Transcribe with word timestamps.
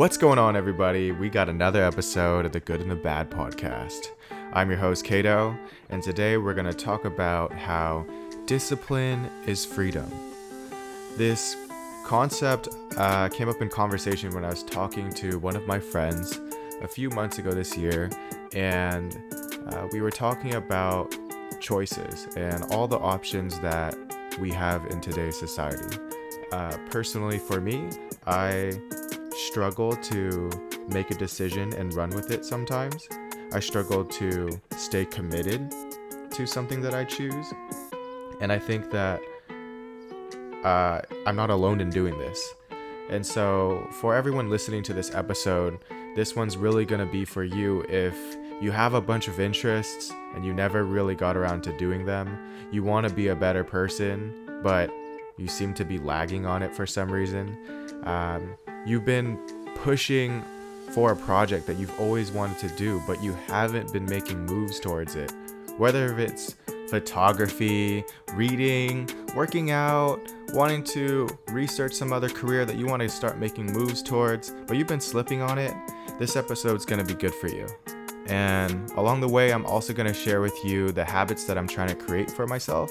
What's 0.00 0.16
going 0.16 0.38
on, 0.38 0.56
everybody? 0.56 1.12
We 1.12 1.28
got 1.28 1.50
another 1.50 1.84
episode 1.84 2.46
of 2.46 2.52
the 2.52 2.60
Good 2.60 2.80
and 2.80 2.90
the 2.90 2.96
Bad 2.96 3.30
podcast. 3.30 4.06
I'm 4.54 4.70
your 4.70 4.78
host, 4.78 5.04
Kato, 5.04 5.54
and 5.90 6.02
today 6.02 6.38
we're 6.38 6.54
going 6.54 6.64
to 6.64 6.72
talk 6.72 7.04
about 7.04 7.52
how 7.52 8.06
discipline 8.46 9.28
is 9.44 9.66
freedom. 9.66 10.10
This 11.18 11.54
concept 12.06 12.66
uh, 12.96 13.28
came 13.28 13.50
up 13.50 13.60
in 13.60 13.68
conversation 13.68 14.30
when 14.30 14.42
I 14.42 14.48
was 14.48 14.62
talking 14.62 15.10
to 15.10 15.38
one 15.38 15.54
of 15.54 15.66
my 15.66 15.78
friends 15.78 16.40
a 16.80 16.88
few 16.88 17.10
months 17.10 17.38
ago 17.38 17.50
this 17.50 17.76
year, 17.76 18.08
and 18.54 19.22
uh, 19.66 19.86
we 19.92 20.00
were 20.00 20.10
talking 20.10 20.54
about 20.54 21.14
choices 21.60 22.26
and 22.38 22.64
all 22.72 22.88
the 22.88 22.98
options 22.98 23.60
that 23.60 23.94
we 24.40 24.50
have 24.50 24.86
in 24.86 25.02
today's 25.02 25.38
society. 25.38 25.98
Uh, 26.52 26.78
personally, 26.90 27.38
for 27.38 27.60
me, 27.60 27.90
I 28.26 28.72
struggle 29.50 29.96
to 29.96 30.48
make 30.88 31.10
a 31.10 31.14
decision 31.14 31.74
and 31.74 31.92
run 31.94 32.10
with 32.10 32.30
it 32.30 32.44
sometimes. 32.44 33.08
I 33.52 33.58
struggle 33.58 34.04
to 34.04 34.60
stay 34.76 35.04
committed 35.04 35.72
to 36.30 36.46
something 36.46 36.80
that 36.82 36.94
I 36.94 37.04
choose. 37.04 37.52
And 38.40 38.52
I 38.52 38.60
think 38.60 38.92
that 38.92 39.20
uh, 40.64 41.00
I'm 41.26 41.34
not 41.34 41.50
alone 41.50 41.80
in 41.80 41.90
doing 41.90 42.16
this. 42.16 42.54
And 43.10 43.26
so, 43.26 43.88
for 44.00 44.14
everyone 44.14 44.50
listening 44.50 44.84
to 44.84 44.92
this 44.92 45.12
episode, 45.12 45.80
this 46.14 46.36
one's 46.36 46.56
really 46.56 46.84
going 46.84 47.04
to 47.04 47.10
be 47.10 47.24
for 47.24 47.42
you 47.42 47.84
if 47.88 48.16
you 48.60 48.70
have 48.70 48.94
a 48.94 49.00
bunch 49.00 49.26
of 49.26 49.40
interests 49.40 50.12
and 50.36 50.44
you 50.44 50.54
never 50.54 50.84
really 50.84 51.16
got 51.16 51.36
around 51.36 51.62
to 51.64 51.76
doing 51.76 52.06
them. 52.06 52.38
You 52.70 52.84
want 52.84 53.08
to 53.08 53.12
be 53.12 53.28
a 53.28 53.34
better 53.34 53.64
person, 53.64 54.60
but 54.62 54.90
you 55.36 55.48
seem 55.48 55.74
to 55.74 55.84
be 55.84 55.98
lagging 55.98 56.46
on 56.46 56.62
it 56.62 56.72
for 56.72 56.86
some 56.86 57.10
reason. 57.10 57.58
Um, 58.04 58.54
you've 58.86 59.04
been 59.04 59.38
pushing 59.76 60.42
for 60.92 61.12
a 61.12 61.16
project 61.16 61.66
that 61.66 61.76
you've 61.76 61.98
always 62.00 62.32
wanted 62.32 62.58
to 62.58 62.68
do, 62.76 63.02
but 63.06 63.22
you 63.22 63.32
haven't 63.46 63.92
been 63.92 64.06
making 64.06 64.44
moves 64.46 64.80
towards 64.80 65.14
it. 65.14 65.32
Whether 65.78 66.18
it's 66.18 66.56
photography, 66.90 68.04
reading, 68.34 69.08
working 69.34 69.70
out, 69.70 70.20
wanting 70.52 70.82
to 70.82 71.28
research 71.48 71.92
some 71.92 72.12
other 72.12 72.28
career 72.28 72.64
that 72.64 72.76
you 72.76 72.86
want 72.86 73.02
to 73.02 73.08
start 73.08 73.38
making 73.38 73.72
moves 73.72 74.02
towards, 74.02 74.50
but 74.66 74.76
you've 74.76 74.88
been 74.88 75.00
slipping 75.00 75.40
on 75.40 75.58
it, 75.58 75.72
this 76.18 76.36
episode's 76.36 76.84
going 76.84 77.04
to 77.04 77.14
be 77.14 77.18
good 77.18 77.34
for 77.34 77.48
you. 77.48 77.66
And 78.26 78.90
along 78.92 79.20
the 79.20 79.28
way, 79.28 79.52
I'm 79.52 79.64
also 79.66 79.92
going 79.92 80.08
to 80.08 80.14
share 80.14 80.40
with 80.40 80.64
you 80.64 80.92
the 80.92 81.04
habits 81.04 81.44
that 81.44 81.56
I'm 81.56 81.68
trying 81.68 81.88
to 81.88 81.94
create 81.94 82.30
for 82.30 82.46
myself 82.46 82.90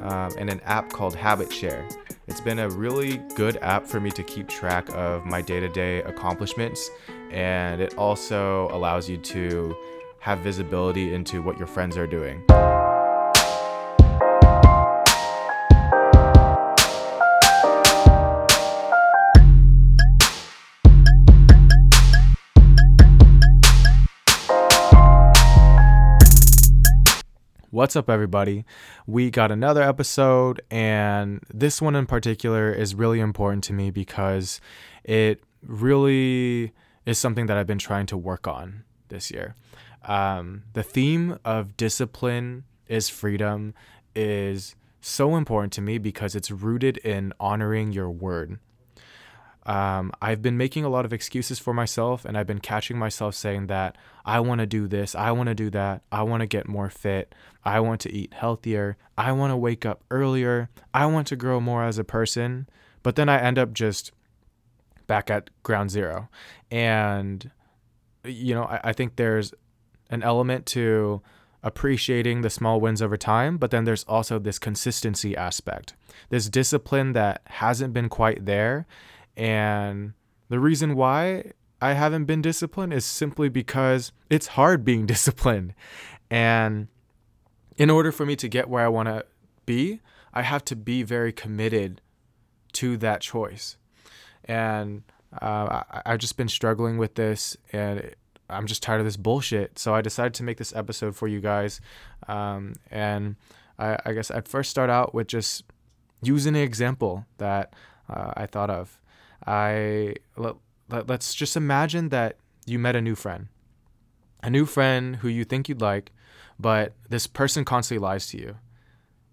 um, 0.00 0.32
and 0.38 0.50
an 0.50 0.60
app 0.60 0.90
called 0.90 1.16
HabitShare. 1.16 1.90
It's 2.28 2.40
been 2.40 2.60
a 2.60 2.68
really 2.68 3.16
good 3.34 3.56
app 3.62 3.84
for 3.84 3.98
me 3.98 4.12
to 4.12 4.22
keep 4.22 4.48
track 4.48 4.88
of 4.94 5.26
my 5.26 5.42
day 5.42 5.58
to 5.58 5.68
day 5.68 6.02
accomplishments, 6.02 6.88
and 7.32 7.80
it 7.80 7.98
also 7.98 8.68
allows 8.70 9.08
you 9.08 9.16
to 9.16 9.76
have 10.20 10.38
visibility 10.38 11.14
into 11.14 11.42
what 11.42 11.58
your 11.58 11.66
friends 11.66 11.96
are 11.96 12.06
doing. 12.06 12.44
What's 27.72 27.96
up, 27.96 28.10
everybody? 28.10 28.66
We 29.06 29.30
got 29.30 29.50
another 29.50 29.82
episode, 29.82 30.60
and 30.70 31.40
this 31.48 31.80
one 31.80 31.96
in 31.96 32.04
particular 32.04 32.70
is 32.70 32.94
really 32.94 33.18
important 33.18 33.64
to 33.64 33.72
me 33.72 33.90
because 33.90 34.60
it 35.04 35.42
really 35.66 36.74
is 37.06 37.18
something 37.18 37.46
that 37.46 37.56
I've 37.56 37.66
been 37.66 37.78
trying 37.78 38.04
to 38.08 38.16
work 38.18 38.46
on 38.46 38.84
this 39.08 39.30
year. 39.30 39.54
Um, 40.04 40.64
the 40.74 40.82
theme 40.82 41.38
of 41.46 41.78
discipline 41.78 42.64
is 42.88 43.08
freedom 43.08 43.72
is 44.14 44.76
so 45.00 45.34
important 45.34 45.72
to 45.72 45.80
me 45.80 45.96
because 45.96 46.34
it's 46.34 46.50
rooted 46.50 46.98
in 46.98 47.32
honoring 47.40 47.90
your 47.90 48.10
word. 48.10 48.58
Um, 49.64 50.12
I've 50.20 50.42
been 50.42 50.56
making 50.56 50.84
a 50.84 50.88
lot 50.88 51.04
of 51.04 51.12
excuses 51.12 51.58
for 51.58 51.72
myself, 51.72 52.24
and 52.24 52.36
I've 52.36 52.46
been 52.46 52.58
catching 52.58 52.98
myself 52.98 53.34
saying 53.34 53.68
that 53.68 53.96
I 54.24 54.40
want 54.40 54.60
to 54.60 54.66
do 54.66 54.88
this, 54.88 55.14
I 55.14 55.30
want 55.30 55.48
to 55.48 55.54
do 55.54 55.70
that, 55.70 56.02
I 56.10 56.22
want 56.24 56.40
to 56.40 56.46
get 56.46 56.66
more 56.66 56.90
fit, 56.90 57.34
I 57.64 57.78
want 57.80 58.00
to 58.02 58.12
eat 58.12 58.34
healthier, 58.34 58.96
I 59.16 59.30
want 59.32 59.52
to 59.52 59.56
wake 59.56 59.86
up 59.86 60.02
earlier, 60.10 60.68
I 60.92 61.06
want 61.06 61.28
to 61.28 61.36
grow 61.36 61.60
more 61.60 61.84
as 61.84 61.98
a 61.98 62.04
person. 62.04 62.68
But 63.04 63.16
then 63.16 63.28
I 63.28 63.40
end 63.40 63.58
up 63.58 63.72
just 63.72 64.12
back 65.06 65.30
at 65.30 65.50
ground 65.62 65.90
zero. 65.90 66.28
And, 66.70 67.50
you 68.24 68.54
know, 68.54 68.64
I, 68.64 68.80
I 68.84 68.92
think 68.92 69.16
there's 69.16 69.54
an 70.10 70.22
element 70.22 70.66
to 70.66 71.22
appreciating 71.62 72.40
the 72.40 72.50
small 72.50 72.80
wins 72.80 73.00
over 73.00 73.16
time, 73.16 73.58
but 73.58 73.70
then 73.70 73.84
there's 73.84 74.04
also 74.04 74.38
this 74.38 74.58
consistency 74.58 75.36
aspect, 75.36 75.94
this 76.30 76.48
discipline 76.48 77.12
that 77.12 77.42
hasn't 77.46 77.92
been 77.92 78.08
quite 78.08 78.44
there 78.44 78.86
and 79.36 80.12
the 80.48 80.60
reason 80.60 80.94
why 80.94 81.52
I 81.80 81.94
haven't 81.94 82.26
been 82.26 82.42
disciplined 82.42 82.92
is 82.92 83.04
simply 83.04 83.48
because 83.48 84.12
it's 84.30 84.48
hard 84.48 84.84
being 84.84 85.06
disciplined. 85.14 85.74
And 86.30 86.88
in 87.76 87.90
order 87.90 88.12
for 88.12 88.24
me 88.24 88.36
to 88.36 88.48
get 88.48 88.68
where 88.68 88.84
I 88.84 88.88
want 88.88 89.08
to 89.08 89.24
be, 89.66 90.00
I 90.32 90.42
have 90.42 90.64
to 90.66 90.76
be 90.76 91.02
very 91.02 91.32
committed 91.32 92.00
to 92.74 92.96
that 92.98 93.20
choice. 93.20 93.76
And 94.44 95.02
uh, 95.40 95.82
I, 95.90 96.10
have 96.10 96.18
just 96.18 96.36
been 96.36 96.48
struggling 96.48 96.98
with 96.98 97.14
this 97.14 97.56
and 97.72 98.14
I'm 98.48 98.66
just 98.66 98.82
tired 98.82 99.00
of 99.00 99.06
this 99.06 99.16
bullshit. 99.16 99.78
So 99.78 99.94
I 99.94 100.02
decided 100.02 100.34
to 100.34 100.42
make 100.42 100.58
this 100.58 100.74
episode 100.74 101.16
for 101.16 101.28
you 101.28 101.40
guys. 101.40 101.80
Um, 102.28 102.74
and 102.90 103.36
I, 103.78 103.98
I, 104.04 104.12
guess 104.12 104.30
I'd 104.30 104.48
first 104.48 104.70
start 104.70 104.90
out 104.90 105.14
with 105.14 105.26
just 105.26 105.64
using 106.22 106.54
an 106.54 106.62
example 106.62 107.26
that 107.38 107.74
uh, 108.08 108.32
I 108.36 108.46
thought 108.46 108.70
of. 108.70 109.00
I 109.46 110.14
let, 110.36 110.56
let, 110.88 111.08
let's 111.08 111.34
just 111.34 111.56
imagine 111.56 112.10
that 112.10 112.36
you 112.66 112.78
met 112.78 112.96
a 112.96 113.00
new 113.00 113.14
friend, 113.14 113.48
a 114.42 114.50
new 114.50 114.66
friend 114.66 115.16
who 115.16 115.28
you 115.28 115.44
think 115.44 115.68
you'd 115.68 115.80
like, 115.80 116.12
but 116.58 116.94
this 117.08 117.26
person 117.26 117.64
constantly 117.64 118.02
lies 118.02 118.26
to 118.28 118.38
you. 118.38 118.56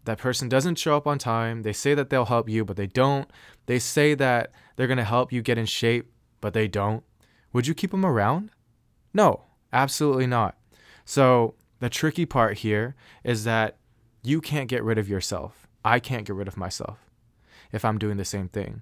That 0.06 0.18
person 0.18 0.50
doesn't 0.50 0.80
show 0.80 0.98
up 0.98 1.06
on 1.06 1.20
time. 1.20 1.62
They 1.62 1.74
say 1.74 1.94
that 1.94 2.10
they'll 2.10 2.26
help 2.26 2.50
you, 2.50 2.66
but 2.66 2.78
they 2.78 2.88
don't. 2.88 3.30
They 3.68 3.78
say 3.78 4.16
that 4.16 4.52
they're 4.76 4.88
going 4.88 4.98
to 4.98 5.04
help 5.04 5.32
you 5.32 5.42
get 5.42 5.58
in 5.58 5.66
shape, 5.66 6.12
but 6.42 6.54
they 6.54 6.68
don't. 6.68 7.04
Would 7.54 7.68
you 7.68 7.76
keep 7.76 7.92
them 7.92 8.06
around? 8.06 8.50
No, 9.14 9.44
absolutely 9.72 10.26
not. 10.26 10.58
So, 11.06 11.56
the 11.80 11.90
tricky 11.90 12.26
part 12.26 12.60
here 12.60 12.96
is 13.24 13.44
that 13.44 13.78
you 14.24 14.42
can't 14.42 14.68
get 14.68 14.84
rid 14.84 14.98
of 14.98 15.10
yourself. 15.10 15.68
I 15.84 16.00
can't 16.00 16.26
get 16.26 16.36
rid 16.36 16.48
of 16.48 16.58
myself 16.58 16.98
if 17.72 17.86
I'm 17.86 17.98
doing 17.98 18.18
the 18.18 18.26
same 18.26 18.50
thing 18.50 18.82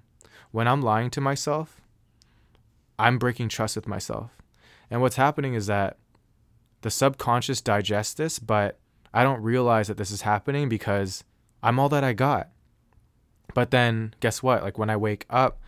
when 0.50 0.68
I'm 0.68 0.82
lying 0.82 1.10
to 1.10 1.20
myself, 1.20 1.80
I'm 2.98 3.18
breaking 3.18 3.48
trust 3.48 3.76
with 3.76 3.86
myself. 3.86 4.30
And 4.90 5.00
what's 5.00 5.16
happening 5.16 5.54
is 5.54 5.66
that 5.66 5.96
the 6.82 6.90
subconscious 6.90 7.60
digests 7.60 8.14
this, 8.14 8.38
but 8.38 8.78
I 9.12 9.22
don't 9.22 9.42
realize 9.42 9.88
that 9.88 9.96
this 9.96 10.10
is 10.10 10.22
happening 10.22 10.68
because 10.68 11.24
I'm 11.62 11.78
all 11.78 11.88
that 11.90 12.04
I 12.04 12.12
got. 12.12 12.48
But 13.54 13.70
then 13.70 14.14
guess 14.20 14.42
what? 14.42 14.62
Like 14.62 14.78
when 14.78 14.90
I 14.90 14.96
wake 14.96 15.26
up, 15.28 15.60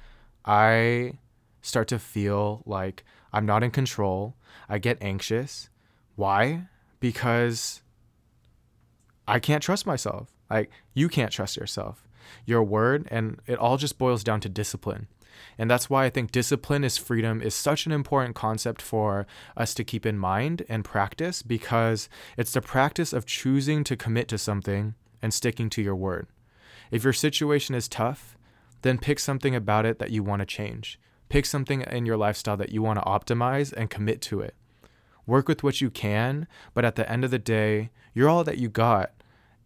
I 0.44 1.14
start 1.62 1.88
to 1.88 1.98
feel 1.98 2.62
like 2.64 3.04
I'm 3.32 3.46
not 3.46 3.62
in 3.62 3.70
control. 3.70 4.34
I 4.68 4.78
get 4.78 4.98
anxious. 5.00 5.68
Why? 6.16 6.62
Because 7.00 7.82
I 9.26 9.38
can't 9.38 9.62
trust 9.62 9.86
myself. 9.86 10.28
Like 10.48 10.70
you 10.94 11.08
can't 11.08 11.32
trust 11.32 11.56
yourself 11.56 12.06
your 12.44 12.62
word, 12.62 13.06
and 13.10 13.40
it 13.46 13.58
all 13.58 13.76
just 13.76 13.98
boils 13.98 14.24
down 14.24 14.40
to 14.40 14.48
discipline. 14.48 15.08
And 15.58 15.70
that's 15.70 15.90
why 15.90 16.04
I 16.04 16.10
think 16.10 16.32
discipline 16.32 16.84
is 16.84 16.98
freedom 16.98 17.40
is 17.42 17.54
such 17.54 17.86
an 17.86 17.92
important 17.92 18.34
concept 18.34 18.80
for 18.82 19.26
us 19.56 19.74
to 19.74 19.84
keep 19.84 20.06
in 20.06 20.18
mind 20.18 20.64
and 20.68 20.84
practice 20.84 21.42
because 21.42 22.08
it's 22.36 22.52
the 22.52 22.60
practice 22.60 23.12
of 23.12 23.26
choosing 23.26 23.84
to 23.84 23.96
commit 23.96 24.28
to 24.28 24.38
something 24.38 24.94
and 25.22 25.34
sticking 25.34 25.70
to 25.70 25.82
your 25.82 25.96
word. 25.96 26.26
If 26.90 27.04
your 27.04 27.12
situation 27.12 27.74
is 27.74 27.88
tough, 27.88 28.36
then 28.82 28.98
pick 28.98 29.18
something 29.18 29.54
about 29.54 29.86
it 29.86 29.98
that 29.98 30.10
you 30.10 30.22
want 30.22 30.40
to 30.40 30.46
change. 30.46 30.98
Pick 31.28 31.46
something 31.46 31.82
in 31.82 32.06
your 32.06 32.16
lifestyle 32.16 32.56
that 32.56 32.70
you 32.70 32.82
want 32.82 32.98
to 32.98 33.04
optimize 33.04 33.72
and 33.72 33.90
commit 33.90 34.20
to 34.22 34.40
it. 34.40 34.54
Work 35.26 35.46
with 35.46 35.62
what 35.62 35.80
you 35.80 35.90
can, 35.90 36.48
but 36.74 36.84
at 36.84 36.96
the 36.96 37.10
end 37.10 37.24
of 37.24 37.30
the 37.30 37.38
day, 37.38 37.90
you're 38.14 38.28
all 38.28 38.42
that 38.44 38.58
you 38.58 38.68
got. 38.68 39.12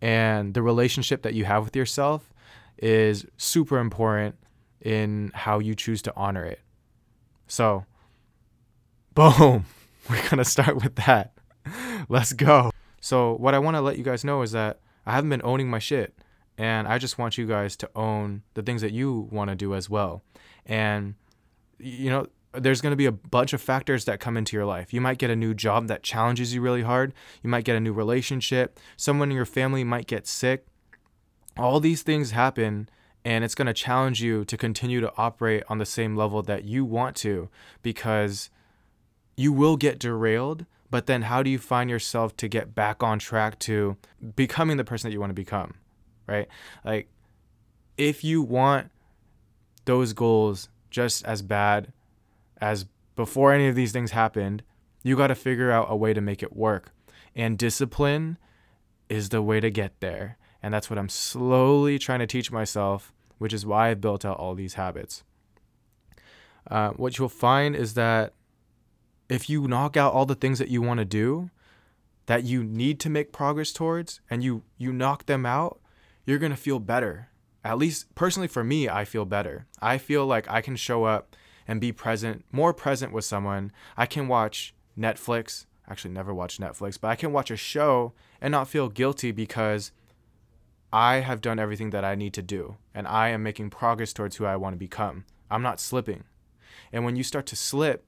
And 0.02 0.52
the 0.52 0.62
relationship 0.62 1.22
that 1.22 1.32
you 1.32 1.46
have 1.46 1.64
with 1.64 1.76
yourself 1.76 2.33
is 2.78 3.26
super 3.36 3.78
important 3.78 4.36
in 4.80 5.30
how 5.34 5.58
you 5.58 5.74
choose 5.74 6.02
to 6.02 6.12
honor 6.16 6.44
it. 6.44 6.60
So, 7.46 7.84
boom, 9.14 9.66
we're 10.10 10.22
going 10.22 10.38
to 10.38 10.44
start 10.44 10.76
with 10.76 10.96
that. 10.96 11.32
Let's 12.08 12.32
go. 12.32 12.70
So, 13.00 13.34
what 13.34 13.54
I 13.54 13.58
want 13.58 13.76
to 13.76 13.80
let 13.80 13.98
you 13.98 14.04
guys 14.04 14.24
know 14.24 14.42
is 14.42 14.52
that 14.52 14.80
I 15.06 15.12
haven't 15.12 15.30
been 15.30 15.42
owning 15.44 15.68
my 15.68 15.78
shit. 15.78 16.14
And 16.56 16.86
I 16.86 16.98
just 16.98 17.18
want 17.18 17.36
you 17.36 17.46
guys 17.46 17.76
to 17.78 17.90
own 17.96 18.42
the 18.54 18.62
things 18.62 18.80
that 18.82 18.92
you 18.92 19.28
want 19.32 19.50
to 19.50 19.56
do 19.56 19.74
as 19.74 19.90
well. 19.90 20.22
And, 20.66 21.14
you 21.78 22.10
know, 22.10 22.28
there's 22.52 22.80
going 22.80 22.92
to 22.92 22.96
be 22.96 23.06
a 23.06 23.12
bunch 23.12 23.52
of 23.52 23.60
factors 23.60 24.04
that 24.04 24.20
come 24.20 24.36
into 24.36 24.56
your 24.56 24.64
life. 24.64 24.92
You 24.94 25.00
might 25.00 25.18
get 25.18 25.30
a 25.30 25.36
new 25.36 25.54
job 25.54 25.88
that 25.88 26.02
challenges 26.02 26.54
you 26.54 26.60
really 26.60 26.82
hard. 26.82 27.12
You 27.42 27.50
might 27.50 27.64
get 27.64 27.76
a 27.76 27.80
new 27.80 27.92
relationship. 27.92 28.78
Someone 28.96 29.30
in 29.30 29.36
your 29.36 29.44
family 29.44 29.82
might 29.82 30.06
get 30.06 30.26
sick. 30.26 30.66
All 31.56 31.80
these 31.80 32.02
things 32.02 32.32
happen, 32.32 32.88
and 33.24 33.44
it's 33.44 33.54
going 33.54 33.66
to 33.66 33.74
challenge 33.74 34.22
you 34.22 34.44
to 34.44 34.56
continue 34.56 35.00
to 35.00 35.12
operate 35.16 35.62
on 35.68 35.78
the 35.78 35.86
same 35.86 36.16
level 36.16 36.42
that 36.42 36.64
you 36.64 36.84
want 36.84 37.16
to 37.16 37.48
because 37.82 38.50
you 39.36 39.52
will 39.52 39.76
get 39.76 39.98
derailed. 39.98 40.66
But 40.90 41.06
then, 41.06 41.22
how 41.22 41.42
do 41.42 41.50
you 41.50 41.58
find 41.58 41.90
yourself 41.90 42.36
to 42.36 42.48
get 42.48 42.74
back 42.74 43.02
on 43.02 43.18
track 43.18 43.58
to 43.60 43.96
becoming 44.36 44.76
the 44.76 44.84
person 44.84 45.08
that 45.08 45.12
you 45.12 45.20
want 45.20 45.30
to 45.30 45.34
become? 45.34 45.74
Right? 46.26 46.48
Like, 46.84 47.08
if 47.96 48.24
you 48.24 48.42
want 48.42 48.90
those 49.84 50.12
goals 50.12 50.68
just 50.90 51.24
as 51.24 51.42
bad 51.42 51.92
as 52.60 52.86
before 53.16 53.52
any 53.52 53.68
of 53.68 53.74
these 53.74 53.92
things 53.92 54.12
happened, 54.12 54.62
you 55.02 55.16
got 55.16 55.28
to 55.28 55.34
figure 55.34 55.70
out 55.70 55.86
a 55.90 55.96
way 55.96 56.14
to 56.14 56.20
make 56.20 56.42
it 56.42 56.56
work. 56.56 56.92
And 57.36 57.58
discipline 57.58 58.38
is 59.08 59.28
the 59.28 59.42
way 59.42 59.60
to 59.60 59.70
get 59.70 60.00
there. 60.00 60.38
And 60.64 60.72
that's 60.72 60.88
what 60.88 60.98
I'm 60.98 61.10
slowly 61.10 61.98
trying 61.98 62.20
to 62.20 62.26
teach 62.26 62.50
myself, 62.50 63.12
which 63.36 63.52
is 63.52 63.66
why 63.66 63.90
I've 63.90 64.00
built 64.00 64.24
out 64.24 64.38
all 64.38 64.54
these 64.54 64.74
habits. 64.74 65.22
Uh, 66.70 66.92
what 66.92 67.18
you'll 67.18 67.28
find 67.28 67.76
is 67.76 67.92
that 67.94 68.32
if 69.28 69.50
you 69.50 69.68
knock 69.68 69.98
out 69.98 70.14
all 70.14 70.24
the 70.24 70.34
things 70.34 70.58
that 70.58 70.68
you 70.68 70.80
want 70.80 71.00
to 71.00 71.04
do, 71.04 71.50
that 72.24 72.44
you 72.44 72.64
need 72.64 72.98
to 73.00 73.10
make 73.10 73.30
progress 73.30 73.72
towards, 73.72 74.22
and 74.30 74.42
you 74.42 74.62
you 74.78 74.90
knock 74.90 75.26
them 75.26 75.44
out, 75.44 75.80
you're 76.24 76.38
gonna 76.38 76.56
feel 76.56 76.78
better. 76.78 77.28
At 77.62 77.76
least 77.76 78.14
personally 78.14 78.48
for 78.48 78.64
me, 78.64 78.88
I 78.88 79.04
feel 79.04 79.26
better. 79.26 79.66
I 79.82 79.98
feel 79.98 80.24
like 80.24 80.50
I 80.50 80.62
can 80.62 80.76
show 80.76 81.04
up 81.04 81.36
and 81.68 81.78
be 81.78 81.92
present, 81.92 82.42
more 82.50 82.72
present 82.72 83.12
with 83.12 83.26
someone. 83.26 83.70
I 83.98 84.06
can 84.06 84.28
watch 84.28 84.74
Netflix. 84.98 85.66
Actually, 85.86 86.14
never 86.14 86.32
watch 86.32 86.56
Netflix, 86.56 86.98
but 86.98 87.08
I 87.08 87.16
can 87.16 87.34
watch 87.34 87.50
a 87.50 87.56
show 87.58 88.14
and 88.40 88.52
not 88.52 88.68
feel 88.68 88.88
guilty 88.88 89.30
because 89.30 89.92
I 90.94 91.22
have 91.22 91.40
done 91.40 91.58
everything 91.58 91.90
that 91.90 92.04
I 92.04 92.14
need 92.14 92.34
to 92.34 92.42
do 92.42 92.76
and 92.94 93.08
I 93.08 93.30
am 93.30 93.42
making 93.42 93.70
progress 93.70 94.12
towards 94.12 94.36
who 94.36 94.44
I 94.44 94.54
want 94.54 94.74
to 94.74 94.78
become. 94.78 95.24
I'm 95.50 95.60
not 95.60 95.80
slipping. 95.80 96.22
And 96.92 97.04
when 97.04 97.16
you 97.16 97.24
start 97.24 97.46
to 97.46 97.56
slip, 97.56 98.04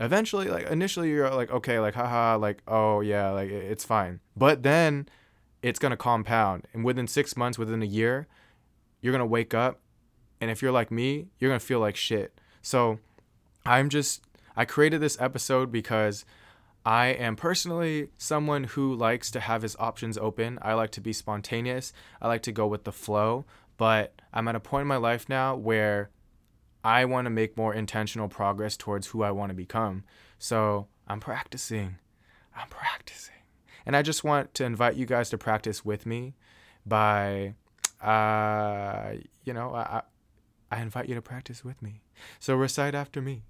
eventually, 0.00 0.48
like 0.48 0.66
initially, 0.66 1.10
you're 1.10 1.30
like, 1.30 1.52
okay, 1.52 1.78
like, 1.78 1.94
haha, 1.94 2.36
like, 2.36 2.62
oh, 2.66 3.00
yeah, 3.00 3.30
like 3.30 3.48
it's 3.48 3.84
fine. 3.84 4.18
But 4.36 4.64
then 4.64 5.08
it's 5.62 5.78
going 5.78 5.92
to 5.92 5.96
compound. 5.96 6.66
And 6.74 6.84
within 6.84 7.06
six 7.06 7.36
months, 7.36 7.60
within 7.60 7.80
a 7.80 7.86
year, 7.86 8.26
you're 9.00 9.12
going 9.12 9.20
to 9.20 9.24
wake 9.26 9.54
up. 9.54 9.78
And 10.40 10.50
if 10.50 10.62
you're 10.62 10.72
like 10.72 10.90
me, 10.90 11.28
you're 11.38 11.48
going 11.48 11.60
to 11.60 11.64
feel 11.64 11.78
like 11.78 11.94
shit. 11.94 12.34
So 12.60 12.98
I'm 13.64 13.88
just, 13.88 14.24
I 14.56 14.64
created 14.64 15.00
this 15.00 15.16
episode 15.20 15.70
because 15.70 16.24
I 16.84 17.08
am 17.08 17.36
personally 17.36 18.08
someone 18.16 18.64
who 18.64 18.94
likes 18.94 19.30
to 19.32 19.40
have 19.40 19.62
his 19.62 19.76
options 19.78 20.16
open. 20.16 20.58
I 20.62 20.74
like 20.74 20.90
to 20.92 21.00
be 21.00 21.12
spontaneous. 21.12 21.92
I 22.22 22.28
like 22.28 22.42
to 22.42 22.52
go 22.52 22.66
with 22.66 22.84
the 22.84 22.92
flow. 22.92 23.44
But 23.76 24.14
I'm 24.32 24.48
at 24.48 24.54
a 24.54 24.60
point 24.60 24.82
in 24.82 24.88
my 24.88 24.96
life 24.96 25.28
now 25.28 25.56
where 25.56 26.10
I 26.82 27.04
want 27.04 27.26
to 27.26 27.30
make 27.30 27.56
more 27.56 27.74
intentional 27.74 28.28
progress 28.28 28.76
towards 28.76 29.08
who 29.08 29.22
I 29.22 29.30
want 29.30 29.50
to 29.50 29.54
become. 29.54 30.04
So 30.38 30.88
I'm 31.06 31.20
practicing. 31.20 31.96
I'm 32.56 32.68
practicing. 32.68 33.34
And 33.84 33.96
I 33.96 34.02
just 34.02 34.24
want 34.24 34.54
to 34.54 34.64
invite 34.64 34.96
you 34.96 35.06
guys 35.06 35.30
to 35.30 35.38
practice 35.38 35.84
with 35.84 36.06
me 36.06 36.34
by, 36.86 37.54
uh, 38.02 39.12
you 39.44 39.52
know, 39.52 39.74
I, 39.74 40.02
I 40.70 40.80
invite 40.80 41.08
you 41.08 41.14
to 41.14 41.22
practice 41.22 41.64
with 41.64 41.80
me. 41.82 42.02
So 42.38 42.54
recite 42.54 42.94
after 42.94 43.20
me. 43.20 43.42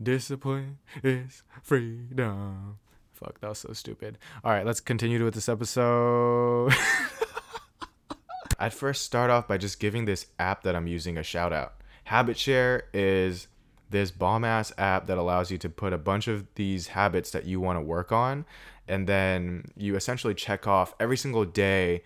Discipline 0.00 0.78
is 1.02 1.42
freedom. 1.62 2.78
Fuck, 3.12 3.40
that 3.40 3.48
was 3.48 3.58
so 3.58 3.72
stupid. 3.72 4.18
All 4.44 4.52
right, 4.52 4.66
let's 4.66 4.80
continue 4.80 5.24
with 5.24 5.34
this 5.34 5.48
episode. 5.48 6.72
I'd 8.58 8.74
first 8.74 9.02
start 9.02 9.30
off 9.30 9.48
by 9.48 9.58
just 9.58 9.80
giving 9.80 10.04
this 10.04 10.26
app 10.38 10.62
that 10.62 10.76
I'm 10.76 10.86
using 10.86 11.18
a 11.18 11.22
shout 11.22 11.52
out. 11.52 11.74
HabitShare 12.08 12.82
is 12.92 13.48
this 13.90 14.10
bomb 14.10 14.44
ass 14.44 14.72
app 14.78 15.06
that 15.06 15.18
allows 15.18 15.50
you 15.50 15.58
to 15.58 15.68
put 15.68 15.92
a 15.92 15.98
bunch 15.98 16.28
of 16.28 16.46
these 16.54 16.88
habits 16.88 17.30
that 17.32 17.44
you 17.44 17.60
want 17.60 17.76
to 17.76 17.80
work 17.80 18.10
on, 18.12 18.44
and 18.88 19.08
then 19.08 19.70
you 19.76 19.96
essentially 19.96 20.34
check 20.34 20.66
off 20.66 20.94
every 20.98 21.16
single 21.16 21.44
day 21.44 22.02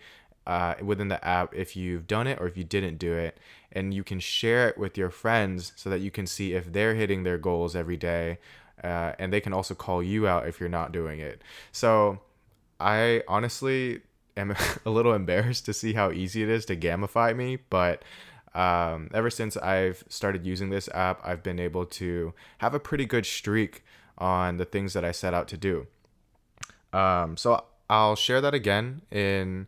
uh, 0.47 0.75
within 0.81 1.09
the 1.09 1.23
app 1.23 1.53
if 1.53 1.75
you've 1.75 2.07
done 2.07 2.25
it 2.25 2.39
or 2.39 2.47
if 2.47 2.57
you 2.57 2.63
didn't 2.63 2.97
do 2.97 3.13
it. 3.13 3.37
And 3.71 3.93
you 3.93 4.03
can 4.03 4.19
share 4.19 4.69
it 4.69 4.77
with 4.77 4.97
your 4.97 5.11
friends 5.11 5.73
so 5.75 5.89
that 5.89 5.99
you 5.99 6.09
can 6.09 6.25
see 6.25 6.53
if 6.53 6.71
they're 6.71 6.95
hitting 6.95 7.23
their 7.23 7.37
goals 7.37 7.75
every 7.75 7.97
day. 7.97 8.39
Uh, 8.83 9.11
and 9.19 9.33
they 9.33 9.41
can 9.41 9.53
also 9.53 9.75
call 9.75 10.01
you 10.01 10.27
out 10.27 10.47
if 10.47 10.59
you're 10.59 10.69
not 10.69 10.91
doing 10.91 11.19
it. 11.19 11.41
So 11.71 12.21
I 12.79 13.23
honestly 13.27 14.01
am 14.37 14.55
a 14.85 14.89
little 14.89 15.13
embarrassed 15.13 15.65
to 15.65 15.73
see 15.73 15.93
how 15.93 16.11
easy 16.11 16.43
it 16.43 16.49
is 16.49 16.65
to 16.65 16.77
gamify 16.77 17.35
me, 17.35 17.57
but 17.69 18.03
um, 18.55 19.09
ever 19.13 19.29
since 19.29 19.57
I've 19.57 20.03
started 20.07 20.45
using 20.45 20.69
this 20.69 20.87
app, 20.93 21.19
I've 21.23 21.43
been 21.43 21.59
able 21.59 21.85
to 21.85 22.33
have 22.59 22.73
a 22.73 22.79
pretty 22.79 23.05
good 23.05 23.25
streak 23.25 23.83
on 24.17 24.57
the 24.57 24.65
things 24.65 24.93
that 24.93 25.03
I 25.03 25.11
set 25.11 25.33
out 25.33 25.47
to 25.49 25.57
do. 25.57 25.87
Um, 26.93 27.35
so 27.35 27.65
I'll 27.89 28.15
share 28.15 28.41
that 28.41 28.53
again 28.53 29.01
in 29.11 29.67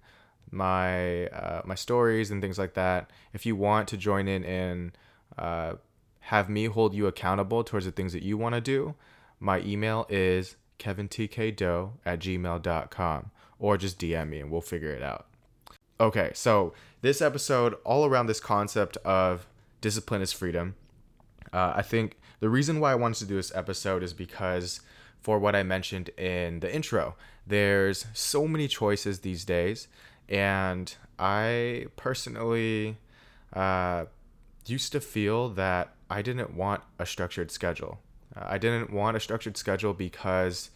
my 0.52 1.28
uh, 1.28 1.62
my 1.66 1.76
stories 1.76 2.32
and 2.32 2.42
things 2.42 2.58
like 2.58 2.74
that. 2.74 3.10
If 3.34 3.46
you 3.46 3.56
want 3.56 3.88
to 3.90 3.98
join 3.98 4.28
in 4.28 4.44
and 4.44 4.92
uh, 5.38 5.74
have 6.22 6.50
me 6.50 6.66
hold 6.66 6.94
you 6.94 7.08
accountable 7.08 7.64
towards 7.64 7.86
the 7.86 7.92
things 7.92 8.14
that 8.14 8.24
you 8.24 8.38
want 8.38 8.56
to 8.56 8.62
do, 8.62 8.96
my 9.40 9.60
email 9.62 10.06
is 10.10 10.56
kevintkdoe 10.80 11.92
at 12.06 12.20
gmail.com 12.20 13.32
or 13.60 13.78
just 13.78 14.00
DM 14.00 14.30
me 14.30 14.40
and 14.40 14.52
we'll 14.52 14.62
figure 14.62 14.92
it 14.92 15.04
out. 15.04 15.28
Okay, 16.00 16.32
so 16.34 16.74
this 17.02 17.22
episode, 17.22 17.76
all 17.84 18.06
around 18.06 18.28
this 18.28 18.40
concept 18.40 18.96
of 18.98 19.48
discipline 19.82 20.22
is 20.22 20.32
freedom. 20.32 20.76
Uh, 21.52 21.74
I 21.76 21.82
think 21.82 22.18
the 22.40 22.50
reason 22.50 22.80
why 22.80 22.94
I 22.94 22.96
wanted 22.96 23.20
to 23.20 23.26
do 23.26 23.36
this 23.36 23.54
episode 23.54 24.04
is 24.04 24.14
because 24.14 24.80
for 25.20 25.40
what 25.40 25.56
I 25.56 25.64
mentioned 25.64 26.10
in 26.18 26.62
the 26.62 26.74
intro, 26.74 27.16
there's 27.46 28.06
so 28.14 28.48
many 28.48 28.68
choices 28.68 29.20
these 29.20 29.44
days 29.44 29.88
and 30.30 30.96
I 31.18 31.88
personally 31.98 32.98
uh, 33.52 34.06
used 34.66 34.92
to 34.92 35.02
feel 35.02 35.50
that 35.50 35.96
I 36.10 36.22
didn't 36.22 36.54
want 36.54 36.84
a 37.00 37.06
structured 37.06 37.52
schedule. 37.52 38.00
Uh, 38.36 38.46
I 38.48 38.58
didn't 38.60 38.94
want 38.94 39.18
a 39.18 39.20
structured 39.20 39.58
schedule 39.58 39.94
because 39.94 40.70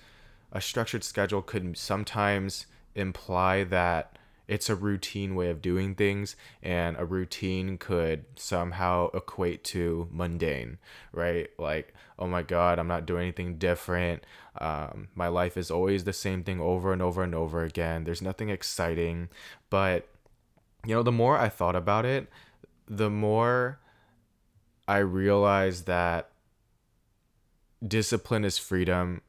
a 0.52 0.60
structured 0.60 1.04
schedule 1.04 1.42
could 1.42 1.78
sometimes 1.78 2.66
imply 2.96 3.64
that 3.66 4.18
it's 4.48 4.70
a 4.70 4.76
routine 4.76 5.36
way 5.36 5.50
of 5.50 5.62
doing 5.62 5.96
things 5.96 6.36
and 6.62 6.98
a 6.98 7.06
routine 7.06 7.78
could 7.78 8.26
somehow 8.36 9.10
equate 9.14 9.64
to 9.64 10.08
mundane 10.12 10.78
right? 11.12 11.50
Like 11.58 11.94
oh 12.20 12.28
my 12.28 12.44
god 12.44 12.78
i'm 12.80 12.88
not 12.88 13.06
doing 13.06 13.24
anything 13.24 13.58
different. 13.58 14.24
Um, 14.60 15.08
my 15.16 15.28
life 15.28 15.58
is 15.58 15.72
always 15.72 16.04
the 16.04 16.14
same 16.14 16.44
thing 16.44 16.62
over 16.62 16.94
and 16.94 17.02
over 17.02 17.24
and 17.24 17.34
over 17.34 17.64
again. 17.64 18.04
There's 18.04 18.22
nothing 18.22 18.50
exciting. 18.50 19.30
But 19.70 20.08
you 20.86 20.94
know 20.94 21.04
the 21.04 21.12
more 21.12 21.38
i 21.38 21.48
thought 21.48 21.78
about 21.78 22.06
it 22.06 22.28
the 22.90 23.10
more 23.10 23.80
i 24.86 24.98
realized 24.98 25.86
that 25.86 26.30
discipline 27.86 28.46
is 28.46 28.58
freedom. 28.58 29.22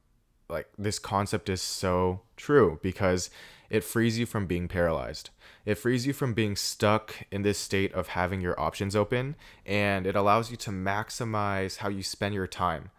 Like 0.49 0.69
this 0.79 0.99
concept 0.99 1.49
is 1.49 1.63
so 1.63 2.23
true 2.37 2.79
because 2.83 3.31
it 3.71 3.85
frees 3.85 4.19
you 4.19 4.27
from 4.27 4.47
being 4.47 4.69
paralyzed. 4.69 5.31
It 5.65 5.77
frees 5.77 6.07
you 6.07 6.13
from 6.13 6.35
being 6.35 6.57
stuck 6.57 7.15
in 7.31 7.43
this 7.43 7.59
state 7.59 7.93
of 7.93 8.09
having 8.09 8.41
your 8.41 8.59
options 8.61 8.95
open, 8.95 9.37
and 9.65 10.07
it 10.07 10.17
allows 10.17 10.51
you 10.51 10.57
to 10.59 10.71
maximize 10.71 11.79
how 11.79 11.89
you 11.89 12.03
spend 12.03 12.35
your 12.35 12.47
time. 12.47 12.91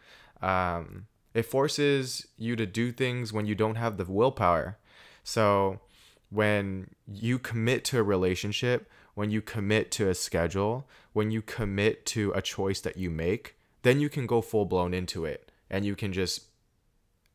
Um, 0.41 1.07
it 1.33 1.43
forces 1.43 2.27
you 2.37 2.55
to 2.55 2.65
do 2.65 2.91
things 2.91 3.31
when 3.31 3.45
you 3.45 3.55
don't 3.55 3.75
have 3.75 3.97
the 3.97 4.05
willpower. 4.05 4.77
So, 5.23 5.79
when 6.29 6.89
you 7.07 7.39
commit 7.39 7.83
to 7.85 7.99
a 7.99 8.03
relationship, 8.03 8.89
when 9.13 9.29
you 9.31 9.41
commit 9.41 9.91
to 9.91 10.09
a 10.09 10.15
schedule, 10.15 10.87
when 11.13 11.31
you 11.31 11.41
commit 11.41 12.05
to 12.07 12.31
a 12.33 12.41
choice 12.41 12.81
that 12.81 12.97
you 12.97 13.09
make, 13.09 13.55
then 13.83 13.99
you 13.99 14.09
can 14.09 14.25
go 14.25 14.41
full 14.41 14.65
blown 14.65 14.93
into 14.93 15.25
it 15.25 15.51
and 15.69 15.85
you 15.85 15.95
can 15.95 16.11
just 16.11 16.45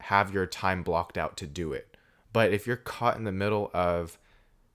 have 0.01 0.33
your 0.33 0.47
time 0.47 0.83
blocked 0.83 1.19
out 1.19 1.37
to 1.39 1.47
do 1.47 1.73
it. 1.73 1.90
But 2.33 2.53
if 2.53 2.67
you're 2.67 2.77
caught 2.77 3.17
in 3.17 3.25
the 3.25 3.33
middle 3.33 3.71
of 3.75 4.19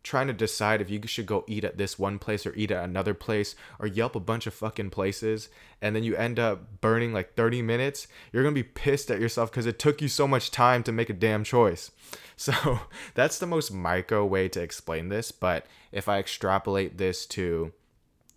trying 0.05 0.27
to 0.27 0.33
decide 0.33 0.81
if 0.81 0.89
you 0.89 1.01
should 1.07 1.25
go 1.25 1.43
eat 1.47 1.63
at 1.63 1.77
this 1.77 1.97
one 1.97 2.19
place 2.19 2.45
or 2.45 2.53
eat 2.53 2.69
at 2.69 2.83
another 2.83 3.15
place 3.15 3.55
or 3.79 3.87
Yelp 3.87 4.15
a 4.15 4.19
bunch 4.19 4.45
of 4.45 4.53
fucking 4.53 4.91
places 4.91 5.49
and 5.81 5.95
then 5.95 6.03
you 6.03 6.15
end 6.15 6.37
up 6.37 6.79
burning 6.79 7.11
like 7.11 7.33
30 7.33 7.63
minutes, 7.63 8.07
you're 8.31 8.43
to 8.43 8.51
be 8.51 8.61
pissed 8.61 9.09
at 9.09 9.19
yourself 9.19 9.49
because 9.49 9.65
it 9.65 9.79
took 9.79 10.03
you 10.03 10.07
so 10.07 10.27
much 10.27 10.51
time 10.51 10.83
to 10.83 10.91
make 10.91 11.09
a 11.09 11.13
damn 11.13 11.43
choice. 11.43 11.91
So 12.37 12.81
that's 13.13 13.39
the 13.39 13.45
most 13.45 13.71
micro 13.71 14.25
way 14.25 14.49
to 14.49 14.61
explain 14.61 15.07
this. 15.07 15.31
But 15.31 15.65
if 15.93 16.09
I 16.09 16.19
extrapolate 16.19 16.97
this 16.97 17.25
to 17.27 17.71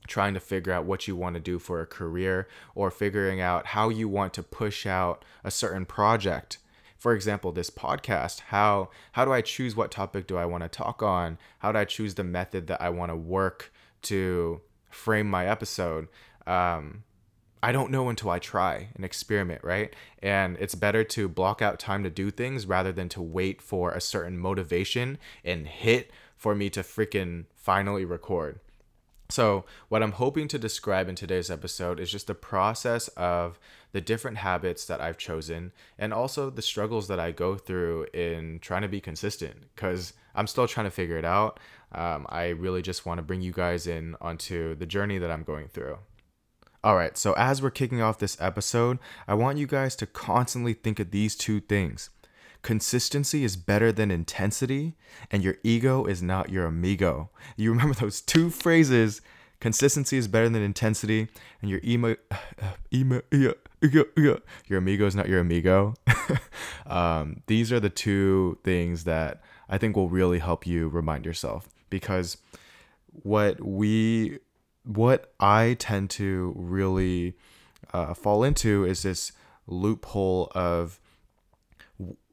trying 0.06 0.34
to 0.34 0.40
figure 0.40 0.72
out 0.72 0.84
what 0.84 1.08
you 1.08 1.16
want 1.16 1.34
to 1.34 1.40
do 1.40 1.58
for 1.58 1.80
a 1.80 1.86
career 1.86 2.46
or 2.76 2.92
figuring 2.92 3.40
out 3.40 3.66
how 3.66 3.88
you 3.88 4.08
want 4.08 4.34
to 4.34 4.44
push 4.44 4.86
out 4.86 5.24
a 5.42 5.50
certain 5.50 5.84
project 5.84 6.58
for 6.98 7.14
example 7.14 7.52
this 7.52 7.70
podcast 7.70 8.40
how 8.40 8.90
how 9.12 9.24
do 9.24 9.32
i 9.32 9.40
choose 9.40 9.74
what 9.74 9.90
topic 9.90 10.26
do 10.26 10.36
i 10.36 10.44
want 10.44 10.62
to 10.62 10.68
talk 10.68 11.02
on 11.02 11.38
how 11.60 11.72
do 11.72 11.78
i 11.78 11.84
choose 11.84 12.14
the 12.14 12.24
method 12.24 12.66
that 12.66 12.80
i 12.82 12.90
want 12.90 13.10
to 13.10 13.16
work 13.16 13.72
to 14.02 14.60
frame 14.90 15.28
my 15.28 15.46
episode 15.46 16.08
um, 16.46 17.04
I 17.62 17.72
don't 17.72 17.90
know 17.90 18.08
until 18.08 18.30
I 18.30 18.38
try 18.38 18.88
and 18.94 19.04
experiment, 19.04 19.62
right? 19.64 19.94
And 20.22 20.56
it's 20.60 20.74
better 20.74 21.02
to 21.04 21.28
block 21.28 21.60
out 21.60 21.78
time 21.78 22.04
to 22.04 22.10
do 22.10 22.30
things 22.30 22.66
rather 22.66 22.92
than 22.92 23.08
to 23.10 23.22
wait 23.22 23.60
for 23.60 23.92
a 23.92 24.00
certain 24.00 24.38
motivation 24.38 25.18
and 25.44 25.66
hit 25.66 26.10
for 26.36 26.54
me 26.54 26.70
to 26.70 26.80
freaking 26.80 27.46
finally 27.54 28.04
record. 28.04 28.60
So, 29.30 29.66
what 29.90 30.02
I'm 30.02 30.12
hoping 30.12 30.48
to 30.48 30.58
describe 30.58 31.06
in 31.06 31.14
today's 31.14 31.50
episode 31.50 32.00
is 32.00 32.10
just 32.10 32.28
the 32.28 32.34
process 32.34 33.08
of 33.08 33.58
the 33.92 34.00
different 34.00 34.38
habits 34.38 34.86
that 34.86 35.02
I've 35.02 35.18
chosen 35.18 35.72
and 35.98 36.14
also 36.14 36.48
the 36.48 36.62
struggles 36.62 37.08
that 37.08 37.20
I 37.20 37.32
go 37.32 37.56
through 37.56 38.06
in 38.14 38.58
trying 38.60 38.82
to 38.82 38.88
be 38.88 39.02
consistent 39.02 39.66
because 39.74 40.14
I'm 40.34 40.46
still 40.46 40.66
trying 40.66 40.86
to 40.86 40.90
figure 40.90 41.18
it 41.18 41.26
out. 41.26 41.60
Um, 41.92 42.26
I 42.30 42.48
really 42.48 42.80
just 42.80 43.04
want 43.04 43.18
to 43.18 43.22
bring 43.22 43.42
you 43.42 43.52
guys 43.52 43.86
in 43.86 44.16
onto 44.20 44.74
the 44.74 44.86
journey 44.86 45.18
that 45.18 45.30
I'm 45.30 45.42
going 45.42 45.68
through. 45.68 45.98
All 46.82 46.96
right, 46.96 47.18
so 47.18 47.34
as 47.34 47.60
we're 47.60 47.70
kicking 47.70 48.00
off 48.00 48.18
this 48.18 48.40
episode, 48.40 48.98
I 49.26 49.34
want 49.34 49.58
you 49.58 49.66
guys 49.66 49.94
to 49.96 50.06
constantly 50.06 50.72
think 50.72 51.00
of 51.00 51.10
these 51.10 51.34
two 51.36 51.60
things. 51.60 52.08
Consistency 52.68 53.44
is 53.44 53.56
better 53.56 53.90
than 53.90 54.10
intensity, 54.10 54.92
and 55.30 55.42
your 55.42 55.56
ego 55.62 56.04
is 56.04 56.22
not 56.22 56.50
your 56.50 56.66
amigo. 56.66 57.30
You 57.56 57.70
remember 57.70 57.94
those 57.98 58.20
two 58.20 58.50
phrases 58.50 59.22
consistency 59.58 60.18
is 60.18 60.28
better 60.28 60.50
than 60.50 60.60
intensity, 60.60 61.28
and 61.62 61.70
your 61.70 61.80
emo, 61.82 62.16
emo, 62.92 63.22
ego, 63.32 63.54
ego, 63.82 64.04
ego, 64.18 64.42
your 64.66 64.80
amigo 64.80 65.06
is 65.06 65.16
not 65.16 65.30
your 65.30 65.40
amigo. 65.40 65.94
um, 66.86 67.40
these 67.46 67.72
are 67.72 67.80
the 67.80 67.88
two 67.88 68.58
things 68.64 69.04
that 69.04 69.40
I 69.70 69.78
think 69.78 69.96
will 69.96 70.10
really 70.10 70.40
help 70.40 70.66
you 70.66 70.90
remind 70.90 71.24
yourself 71.24 71.70
because 71.88 72.36
what 73.22 73.64
we 73.64 74.40
what 74.84 75.32
I 75.40 75.74
tend 75.78 76.10
to 76.10 76.52
really 76.54 77.32
uh, 77.94 78.12
fall 78.12 78.44
into 78.44 78.84
is 78.84 79.04
this 79.04 79.32
loophole 79.66 80.52
of 80.54 81.00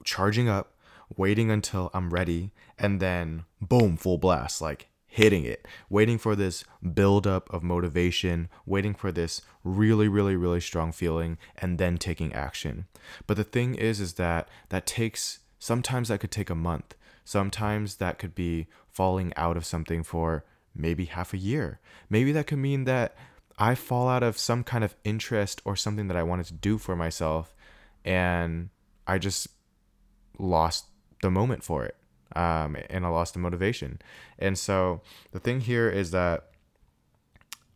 charging 0.06 0.48
up, 0.48 0.74
waiting 1.18 1.52
until 1.52 1.92
I'm 1.94 2.12
ready, 2.12 2.52
and 2.80 3.02
then 3.02 3.44
boom, 3.60 3.98
full 3.98 4.18
blast, 4.18 4.62
like 4.62 4.88
hitting 5.08 5.46
it, 5.46 5.68
waiting 5.90 6.18
for 6.18 6.36
this 6.36 6.64
buildup 6.94 7.52
of 7.54 7.64
motivation, 7.64 8.50
waiting 8.66 8.94
for 8.94 9.12
this 9.12 9.42
really, 9.64 10.08
really, 10.08 10.36
really 10.36 10.62
strong 10.62 10.92
feeling, 10.92 11.38
and 11.58 11.78
then 11.78 11.98
taking 11.98 12.34
action. 12.34 12.86
But 13.28 13.38
the 13.38 13.44
thing 13.44 13.76
is, 13.76 14.00
is 14.00 14.14
that 14.14 14.48
that 14.70 14.86
takes 14.86 15.40
sometimes 15.60 16.10
that 16.10 16.20
could 16.20 16.32
take 16.32 16.50
a 16.50 16.56
month. 16.56 16.96
Sometimes 17.24 17.96
that 17.96 18.20
could 18.20 18.36
be 18.36 18.68
falling 18.92 19.34
out 19.36 19.58
of 19.58 19.66
something 19.66 20.04
for 20.04 20.46
maybe 20.76 21.06
half 21.06 21.34
a 21.34 21.38
year. 21.38 21.80
Maybe 22.10 22.32
that 22.34 22.48
could 22.48 22.60
mean 22.60 22.84
that 22.84 23.16
I 23.58 23.74
fall 23.74 24.08
out 24.08 24.22
of 24.22 24.38
some 24.38 24.64
kind 24.64 24.84
of 24.84 24.96
interest 25.04 25.62
or 25.66 25.76
something 25.76 26.08
that 26.10 26.18
I 26.18 26.24
wanted 26.24 26.46
to 26.48 26.54
do 26.54 26.78
for 26.78 26.96
myself 26.96 27.56
and 28.04 28.70
I 29.08 29.18
just 29.18 29.48
lost 30.40 30.86
the 31.22 31.32
moment 31.32 31.64
for 31.64 31.86
it. 31.86 31.96
Um, 32.36 32.76
and 32.90 33.06
I 33.06 33.10
lost 33.10 33.34
the 33.34 33.40
motivation. 33.40 34.00
And 34.38 34.58
so 34.58 35.02
the 35.32 35.40
thing 35.40 35.62
here 35.62 35.90
is 35.90 36.12
that 36.12 36.48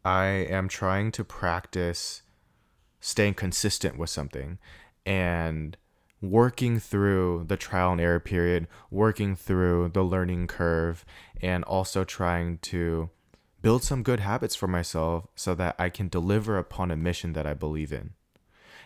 I 0.04 0.26
am 0.26 0.68
trying 0.68 1.12
to 1.14 1.24
practice 1.24 2.24
staying 3.00 3.36
consistent 3.36 3.98
with 3.98 4.10
something 4.10 4.58
and 5.06 5.78
working 6.22 6.80
through 6.80 7.46
the 7.48 7.58
trial 7.58 7.94
and 7.94 8.02
error 8.02 8.20
period, 8.20 8.68
working 8.92 9.36
through 9.36 9.90
the 9.90 10.04
learning 10.04 10.48
curve, 10.48 11.06
and 11.42 11.64
also 11.64 12.04
trying 12.04 12.58
to 12.58 13.10
build 13.62 13.84
some 13.84 14.04
good 14.04 14.20
habits 14.20 14.56
for 14.56 14.68
myself 14.68 15.28
so 15.36 15.56
that 15.56 15.76
I 15.80 15.90
can 15.90 16.08
deliver 16.08 16.58
upon 16.58 16.92
a 16.92 16.98
mission 16.98 17.34
that 17.34 17.46
I 17.46 17.54
believe 17.54 17.94
in. 17.94 18.12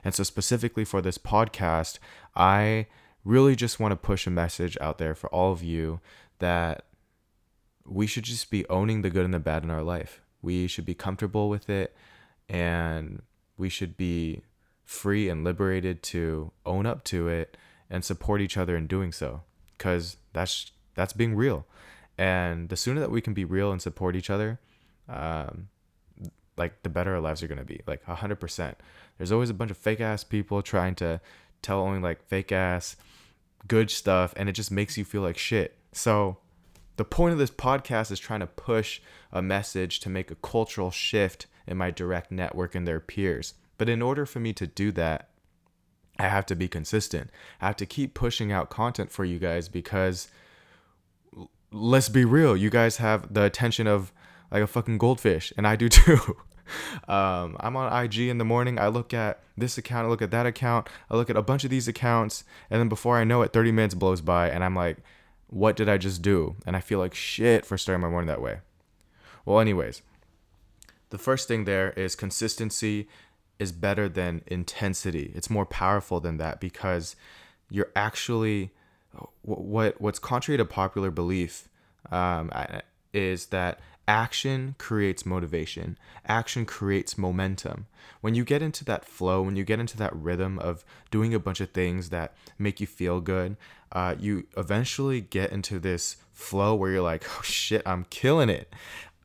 And 0.03 0.13
so, 0.13 0.23
specifically 0.23 0.83
for 0.83 1.01
this 1.01 1.17
podcast, 1.17 1.99
I 2.35 2.87
really 3.23 3.55
just 3.55 3.79
want 3.79 3.91
to 3.91 3.95
push 3.95 4.27
a 4.27 4.31
message 4.31 4.77
out 4.81 4.97
there 4.97 5.15
for 5.15 5.27
all 5.29 5.51
of 5.51 5.63
you 5.63 5.99
that 6.39 6.85
we 7.85 8.07
should 8.07 8.23
just 8.23 8.49
be 8.49 8.67
owning 8.69 9.01
the 9.01 9.09
good 9.09 9.25
and 9.25 9.33
the 9.33 9.39
bad 9.39 9.63
in 9.63 9.69
our 9.69 9.83
life. 9.83 10.21
We 10.41 10.67
should 10.67 10.85
be 10.85 10.93
comfortable 10.93 11.49
with 11.49 11.69
it 11.69 11.95
and 12.49 13.21
we 13.57 13.69
should 13.69 13.95
be 13.95 14.43
free 14.83 15.29
and 15.29 15.43
liberated 15.43 16.03
to 16.03 16.51
own 16.65 16.85
up 16.85 17.03
to 17.05 17.27
it 17.27 17.57
and 17.89 18.03
support 18.03 18.41
each 18.41 18.57
other 18.57 18.75
in 18.75 18.87
doing 18.87 19.11
so 19.11 19.41
because 19.77 20.17
that's 20.33 20.71
that's 20.95 21.13
being 21.13 21.35
real 21.35 21.65
and 22.17 22.69
the 22.69 22.75
sooner 22.75 22.99
that 22.99 23.11
we 23.11 23.21
can 23.21 23.33
be 23.33 23.45
real 23.45 23.71
and 23.71 23.81
support 23.81 24.15
each 24.15 24.29
other 24.29 24.59
um, 25.07 25.69
like 26.57 26.83
the 26.83 26.89
better 26.89 27.15
our 27.15 27.21
lives 27.21 27.41
are 27.41 27.47
going 27.47 27.57
to 27.57 27.65
be 27.65 27.81
like 27.87 28.03
100% 28.05 28.75
there's 29.17 29.31
always 29.31 29.49
a 29.49 29.53
bunch 29.53 29.71
of 29.71 29.77
fake 29.77 30.01
ass 30.01 30.23
people 30.23 30.61
trying 30.61 30.95
to 30.95 31.19
tell 31.61 31.79
only 31.79 31.99
like 31.99 32.21
fake 32.27 32.51
ass 32.51 32.95
good 33.67 33.89
stuff 33.89 34.33
and 34.35 34.49
it 34.49 34.53
just 34.53 34.71
makes 34.71 34.97
you 34.97 35.05
feel 35.05 35.21
like 35.21 35.37
shit 35.37 35.77
so 35.91 36.37
the 36.95 37.05
point 37.05 37.33
of 37.33 37.39
this 37.39 37.51
podcast 37.51 38.11
is 38.11 38.19
trying 38.19 38.39
to 38.39 38.47
push 38.47 39.01
a 39.31 39.41
message 39.41 39.99
to 39.99 40.09
make 40.09 40.29
a 40.29 40.35
cultural 40.35 40.91
shift 40.91 41.47
in 41.65 41.77
my 41.77 41.89
direct 41.89 42.31
network 42.31 42.75
and 42.75 42.87
their 42.87 42.99
peers 42.99 43.53
but 43.77 43.89
in 43.89 44.01
order 44.01 44.25
for 44.25 44.39
me 44.39 44.53
to 44.53 44.67
do 44.67 44.91
that, 44.93 45.29
I 46.19 46.27
have 46.27 46.45
to 46.47 46.55
be 46.55 46.67
consistent. 46.67 47.29
I 47.59 47.67
have 47.67 47.75
to 47.77 47.85
keep 47.85 48.13
pushing 48.13 48.51
out 48.51 48.69
content 48.69 49.11
for 49.11 49.25
you 49.25 49.39
guys 49.39 49.67
because 49.67 50.29
let's 51.71 52.09
be 52.09 52.23
real, 52.23 52.55
you 52.55 52.69
guys 52.69 52.97
have 52.97 53.33
the 53.33 53.43
attention 53.43 53.87
of 53.87 54.13
like 54.51 54.63
a 54.63 54.67
fucking 54.67 54.99
goldfish, 54.99 55.51
and 55.57 55.67
I 55.67 55.75
do 55.75 55.89
too. 55.89 56.37
um, 57.07 57.57
I'm 57.59 57.75
on 57.75 58.03
IG 58.03 58.19
in 58.19 58.37
the 58.37 58.45
morning. 58.45 58.79
I 58.79 58.87
look 58.87 59.13
at 59.13 59.41
this 59.57 59.77
account, 59.77 60.07
I 60.07 60.09
look 60.09 60.21
at 60.21 60.31
that 60.31 60.45
account, 60.45 60.87
I 61.09 61.15
look 61.15 61.29
at 61.29 61.37
a 61.37 61.41
bunch 61.41 61.63
of 61.63 61.69
these 61.69 61.87
accounts, 61.87 62.43
and 62.69 62.79
then 62.79 62.89
before 62.89 63.17
I 63.17 63.23
know 63.23 63.41
it, 63.41 63.53
30 63.53 63.71
minutes 63.71 63.93
blows 63.93 64.21
by, 64.21 64.49
and 64.49 64.63
I'm 64.63 64.75
like, 64.75 64.97
what 65.47 65.75
did 65.75 65.87
I 65.87 65.97
just 65.97 66.21
do? 66.21 66.55
And 66.65 66.75
I 66.75 66.79
feel 66.79 66.99
like 66.99 67.13
shit 67.13 67.65
for 67.65 67.77
starting 67.77 68.01
my 68.01 68.09
morning 68.09 68.27
that 68.27 68.41
way. 68.41 68.59
Well, 69.45 69.59
anyways, 69.59 70.01
the 71.11 71.17
first 71.17 71.47
thing 71.47 71.65
there 71.65 71.91
is 71.91 72.15
consistency 72.15 73.07
is 73.59 73.71
better 73.71 74.09
than 74.09 74.41
intensity. 74.47 75.31
It's 75.35 75.49
more 75.49 75.65
powerful 75.65 76.19
than 76.19 76.37
that 76.37 76.59
because 76.59 77.15
you're 77.69 77.91
actually 77.95 78.71
what 79.43 80.01
what's 80.01 80.19
contrary 80.19 80.57
to 80.57 80.65
popular 80.65 81.11
belief 81.11 81.69
um, 82.11 82.51
is 83.13 83.47
that 83.47 83.79
action 84.07 84.75
creates 84.77 85.25
motivation. 85.25 85.97
Action 86.25 86.65
creates 86.65 87.17
momentum. 87.17 87.87
When 88.21 88.35
you 88.35 88.43
get 88.43 88.61
into 88.61 88.83
that 88.85 89.05
flow, 89.05 89.41
when 89.41 89.55
you 89.55 89.63
get 89.63 89.79
into 89.79 89.97
that 89.97 90.15
rhythm 90.15 90.59
of 90.59 90.83
doing 91.11 91.33
a 91.33 91.39
bunch 91.39 91.61
of 91.61 91.71
things 91.71 92.09
that 92.09 92.33
make 92.57 92.79
you 92.79 92.87
feel 92.87 93.21
good, 93.21 93.57
uh, 93.91 94.15
you 94.19 94.47
eventually 94.57 95.21
get 95.21 95.51
into 95.51 95.79
this 95.79 96.17
flow 96.31 96.75
where 96.75 96.91
you're 96.91 97.01
like, 97.01 97.25
oh 97.37 97.41
shit, 97.43 97.81
I'm 97.85 98.05
killing 98.09 98.49
it. 98.49 98.73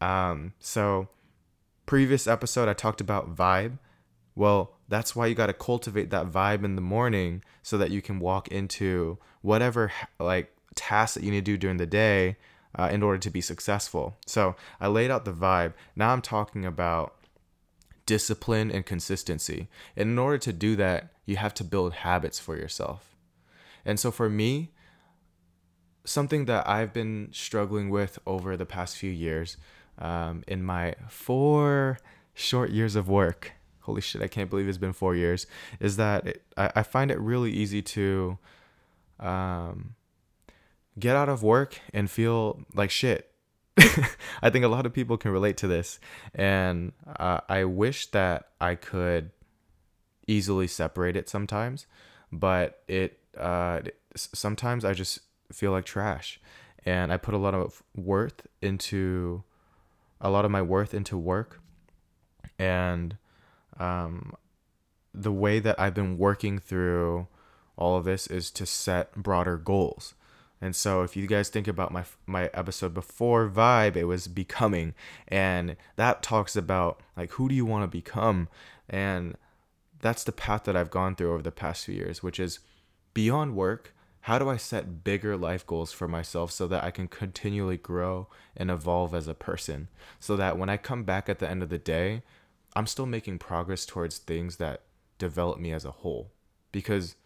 Um, 0.00 0.52
so, 0.60 1.08
previous 1.86 2.26
episode, 2.26 2.68
I 2.68 2.74
talked 2.74 3.00
about 3.00 3.34
vibe. 3.34 3.78
Well, 4.36 4.74
that's 4.88 5.16
why 5.16 5.26
you 5.26 5.34
got 5.34 5.46
to 5.46 5.52
cultivate 5.52 6.10
that 6.10 6.30
vibe 6.30 6.64
in 6.64 6.76
the 6.76 6.80
morning 6.80 7.42
so 7.62 7.76
that 7.78 7.90
you 7.90 8.00
can 8.00 8.20
walk 8.20 8.48
into 8.48 9.18
whatever 9.42 9.92
like 10.20 10.52
tasks 10.74 11.14
that 11.14 11.24
you 11.24 11.32
need 11.32 11.44
to 11.44 11.52
do 11.52 11.56
during 11.56 11.76
the 11.78 11.86
day 11.86 12.36
uh, 12.78 12.88
in 12.90 13.02
order 13.02 13.18
to 13.18 13.30
be 13.30 13.40
successful. 13.40 14.16
So 14.26 14.56
I 14.80 14.88
laid 14.88 15.10
out 15.10 15.24
the 15.24 15.32
vibe. 15.32 15.74
Now 15.96 16.12
I'm 16.12 16.22
talking 16.22 16.64
about 16.64 17.14
discipline 18.06 18.70
and 18.70 18.86
consistency. 18.86 19.68
And 19.96 20.10
in 20.10 20.18
order 20.18 20.38
to 20.38 20.52
do 20.52 20.76
that, 20.76 21.12
you 21.26 21.36
have 21.36 21.54
to 21.54 21.64
build 21.64 21.92
habits 21.92 22.38
for 22.38 22.56
yourself. 22.56 23.14
And 23.84 24.00
so 24.00 24.10
for 24.10 24.30
me, 24.30 24.72
something 26.04 26.46
that 26.46 26.66
I've 26.68 26.92
been 26.92 27.28
struggling 27.32 27.90
with 27.90 28.18
over 28.26 28.56
the 28.56 28.64
past 28.64 28.96
few 28.96 29.10
years 29.10 29.58
um, 29.98 30.44
in 30.46 30.62
my 30.62 30.94
four 31.08 31.98
short 32.34 32.70
years 32.70 32.96
of 32.96 33.08
work 33.08 33.52
holy 33.88 34.02
shit, 34.02 34.20
I 34.20 34.28
can't 34.28 34.50
believe 34.50 34.68
it's 34.68 34.76
been 34.76 34.92
four 34.92 35.16
years, 35.16 35.46
is 35.80 35.96
that 35.96 36.26
it, 36.26 36.42
I, 36.58 36.70
I 36.76 36.82
find 36.82 37.10
it 37.10 37.18
really 37.18 37.50
easy 37.50 37.80
to 37.80 38.36
um, 39.18 39.94
get 40.98 41.16
out 41.16 41.28
of 41.28 41.42
work 41.42 41.80
and 41.92 42.10
feel 42.10 42.64
like 42.74 42.90
shit. 42.90 43.30
I 44.42 44.50
think 44.50 44.64
a 44.64 44.68
lot 44.68 44.86
of 44.86 44.92
people 44.92 45.16
can 45.16 45.30
relate 45.30 45.56
to 45.58 45.68
this. 45.68 46.00
And 46.34 46.92
uh, 47.18 47.40
I 47.48 47.64
wish 47.64 48.10
that 48.10 48.48
I 48.60 48.74
could 48.74 49.30
easily 50.26 50.66
separate 50.66 51.16
it 51.16 51.28
sometimes, 51.28 51.86
but 52.32 52.82
it 52.88 53.18
uh, 53.36 53.80
sometimes 54.16 54.84
I 54.84 54.92
just 54.92 55.20
feel 55.52 55.72
like 55.72 55.84
trash. 55.84 56.40
And 56.84 57.12
I 57.12 57.16
put 57.16 57.34
a 57.34 57.38
lot 57.38 57.54
of 57.54 57.82
worth 57.94 58.46
into 58.62 59.44
a 60.20 60.30
lot 60.30 60.44
of 60.44 60.50
my 60.50 60.62
worth 60.62 60.94
into 60.94 61.16
work 61.16 61.60
And 62.58 63.16
um, 63.78 64.34
the 65.14 65.32
way 65.32 65.60
that 65.60 65.78
I've 65.78 65.94
been 65.94 66.18
working 66.18 66.58
through 66.58 67.28
all 67.76 67.96
of 67.96 68.04
this 68.04 68.26
is 68.26 68.50
to 68.52 68.66
set 68.66 69.14
broader 69.14 69.56
goals. 69.56 70.14
And 70.60 70.74
so 70.74 71.02
if 71.02 71.16
you 71.16 71.26
guys 71.26 71.48
think 71.48 71.68
about 71.68 71.92
my 71.92 72.04
my 72.26 72.50
episode 72.54 72.94
before 72.94 73.48
Vibe, 73.48 73.96
it 73.96 74.04
was 74.04 74.28
becoming 74.28 74.94
and 75.28 75.76
that 75.96 76.22
talks 76.22 76.56
about 76.56 77.00
like 77.16 77.32
who 77.32 77.48
do 77.48 77.54
you 77.54 77.64
want 77.64 77.84
to 77.84 77.88
become 77.88 78.48
and 78.88 79.36
that's 80.00 80.24
the 80.24 80.32
path 80.32 80.64
that 80.64 80.76
I've 80.76 80.90
gone 80.90 81.14
through 81.14 81.32
over 81.32 81.42
the 81.42 81.50
past 81.50 81.84
few 81.84 81.94
years, 81.94 82.22
which 82.22 82.38
is 82.38 82.60
beyond 83.14 83.56
work, 83.56 83.94
how 84.22 84.38
do 84.38 84.48
I 84.48 84.56
set 84.56 85.04
bigger 85.04 85.36
life 85.36 85.66
goals 85.66 85.92
for 85.92 86.06
myself 86.06 86.52
so 86.52 86.66
that 86.68 86.84
I 86.84 86.90
can 86.90 87.08
continually 87.08 87.76
grow 87.76 88.28
and 88.56 88.70
evolve 88.70 89.14
as 89.14 89.26
a 89.26 89.34
person? 89.34 89.88
So 90.20 90.36
that 90.36 90.58
when 90.58 90.68
I 90.68 90.76
come 90.76 91.04
back 91.04 91.28
at 91.28 91.38
the 91.38 91.48
end 91.48 91.62
of 91.62 91.68
the 91.68 91.78
day, 91.78 92.22
I'm 92.76 92.86
still 92.86 93.06
making 93.06 93.38
progress 93.38 93.86
towards 93.86 94.18
things 94.18 94.56
that 94.56 94.82
develop 95.18 95.58
me 95.58 95.72
as 95.72 95.84
a 95.84 95.90
whole. 95.90 96.30
Because, 96.72 97.16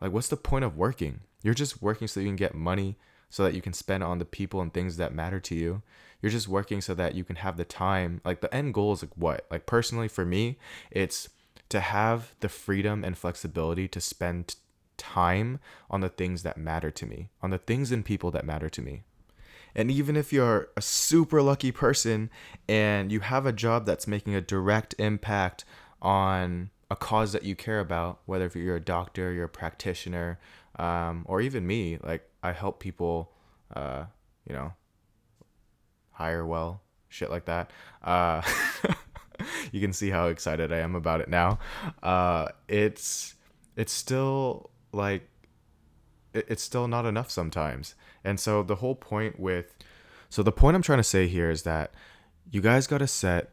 like, 0.00 0.12
what's 0.12 0.28
the 0.28 0.36
point 0.36 0.64
of 0.64 0.76
working? 0.76 1.20
You're 1.42 1.54
just 1.54 1.82
working 1.82 2.08
so 2.08 2.20
you 2.20 2.26
can 2.26 2.36
get 2.36 2.54
money 2.54 2.96
so 3.30 3.44
that 3.44 3.54
you 3.54 3.62
can 3.62 3.72
spend 3.72 4.04
on 4.04 4.18
the 4.18 4.24
people 4.24 4.60
and 4.60 4.72
things 4.72 4.96
that 4.98 5.14
matter 5.14 5.40
to 5.40 5.54
you. 5.54 5.82
You're 6.20 6.30
just 6.30 6.48
working 6.48 6.80
so 6.80 6.94
that 6.94 7.14
you 7.14 7.24
can 7.24 7.36
have 7.36 7.56
the 7.56 7.64
time. 7.64 8.20
Like, 8.24 8.40
the 8.40 8.54
end 8.54 8.74
goal 8.74 8.92
is 8.92 9.02
like 9.02 9.16
what? 9.16 9.46
Like, 9.50 9.66
personally, 9.66 10.06
for 10.06 10.24
me, 10.24 10.58
it's 10.90 11.28
to 11.68 11.80
have 11.80 12.34
the 12.40 12.48
freedom 12.48 13.02
and 13.02 13.16
flexibility 13.16 13.88
to 13.88 14.00
spend 14.00 14.56
time 14.98 15.58
on 15.90 16.00
the 16.00 16.08
things 16.08 16.42
that 16.42 16.58
matter 16.58 16.90
to 16.90 17.06
me, 17.06 17.30
on 17.42 17.50
the 17.50 17.58
things 17.58 17.90
and 17.90 18.04
people 18.04 18.30
that 18.30 18.44
matter 18.44 18.68
to 18.68 18.82
me. 18.82 19.02
And 19.74 19.90
even 19.90 20.16
if 20.16 20.32
you're 20.32 20.68
a 20.76 20.82
super 20.82 21.40
lucky 21.40 21.72
person 21.72 22.30
and 22.68 23.10
you 23.10 23.20
have 23.20 23.46
a 23.46 23.52
job 23.52 23.86
that's 23.86 24.06
making 24.06 24.34
a 24.34 24.40
direct 24.40 24.94
impact 24.98 25.64
on 26.02 26.70
a 26.90 26.96
cause 26.96 27.32
that 27.32 27.44
you 27.44 27.56
care 27.56 27.80
about, 27.80 28.20
whether 28.26 28.50
you're 28.54 28.76
a 28.76 28.80
doctor, 28.80 29.32
you're 29.32 29.46
a 29.46 29.48
practitioner, 29.48 30.38
um, 30.76 31.24
or 31.26 31.40
even 31.40 31.66
me, 31.66 31.98
like 32.02 32.28
I 32.42 32.52
help 32.52 32.80
people, 32.80 33.32
uh, 33.74 34.04
you 34.48 34.54
know, 34.54 34.72
hire 36.10 36.46
well, 36.46 36.82
shit 37.08 37.30
like 37.30 37.44
that. 37.46 37.70
Uh, 38.02 38.42
you 39.72 39.80
can 39.80 39.92
see 39.92 40.10
how 40.10 40.26
excited 40.28 40.72
I 40.72 40.78
am 40.78 40.94
about 40.94 41.20
it 41.20 41.28
now. 41.28 41.58
Uh, 42.02 42.48
it's 42.68 43.34
it's 43.76 43.92
still 43.92 44.70
like 44.92 45.28
it, 46.32 46.46
it's 46.48 46.62
still 46.62 46.88
not 46.88 47.06
enough 47.06 47.30
sometimes, 47.30 47.94
and 48.24 48.38
so 48.40 48.62
the 48.62 48.76
whole 48.76 48.94
point 48.94 49.38
with 49.38 49.74
so 50.28 50.42
the 50.42 50.52
point 50.52 50.76
I'm 50.76 50.82
trying 50.82 50.98
to 50.98 51.04
say 51.04 51.26
here 51.28 51.50
is 51.50 51.62
that 51.64 51.92
you 52.50 52.60
guys 52.60 52.86
got 52.86 52.98
to 52.98 53.06
set 53.06 53.52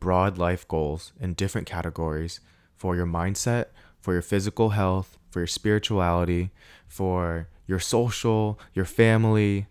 broad 0.00 0.38
life 0.38 0.66
goals 0.66 1.12
in 1.20 1.34
different 1.34 1.66
categories 1.66 2.40
for 2.74 2.96
your 2.96 3.06
mindset, 3.06 3.66
for 4.00 4.12
your 4.12 4.22
physical 4.22 4.70
health, 4.70 5.18
for 5.34 5.40
your 5.40 5.48
spirituality, 5.48 6.52
for 6.86 7.48
your 7.66 7.80
social, 7.80 8.56
your 8.72 8.84
family, 8.84 9.66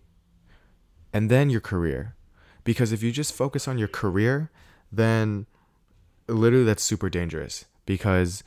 and 1.10 1.30
then 1.30 1.48
your 1.48 1.62
career. 1.62 2.14
Because 2.64 2.92
if 2.92 3.02
you 3.02 3.10
just 3.10 3.32
focus 3.32 3.66
on 3.66 3.78
your 3.78 3.88
career, 3.88 4.50
then 4.92 5.46
literally 6.28 6.66
that's 6.66 6.82
super 6.82 7.08
dangerous 7.08 7.64
because 7.86 8.44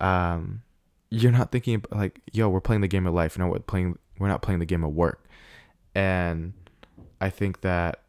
um, 0.00 0.62
you're 1.10 1.32
not 1.32 1.50
thinking 1.50 1.84
like, 1.90 2.20
yo, 2.32 2.48
we're 2.48 2.60
playing 2.60 2.80
the 2.80 2.88
game 2.88 3.08
of 3.08 3.14
life. 3.14 3.36
No, 3.36 3.48
we're 3.48 3.58
playing. 3.58 3.98
We're 4.20 4.28
not 4.28 4.40
playing 4.40 4.60
the 4.60 4.66
game 4.66 4.84
of 4.84 4.92
work. 4.92 5.24
And 5.96 6.52
I 7.20 7.28
think 7.28 7.62
that 7.62 8.02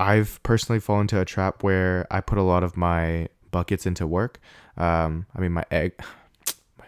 I've 0.00 0.42
personally 0.42 0.80
fallen 0.80 1.02
into 1.02 1.20
a 1.20 1.26
trap 1.26 1.62
where 1.62 2.06
I 2.10 2.22
put 2.22 2.38
a 2.38 2.42
lot 2.42 2.64
of 2.64 2.74
my 2.74 3.28
buckets 3.50 3.84
into 3.84 4.06
work. 4.06 4.40
Um, 4.78 5.26
I 5.36 5.40
mean, 5.40 5.52
my 5.52 5.64
egg, 5.70 5.92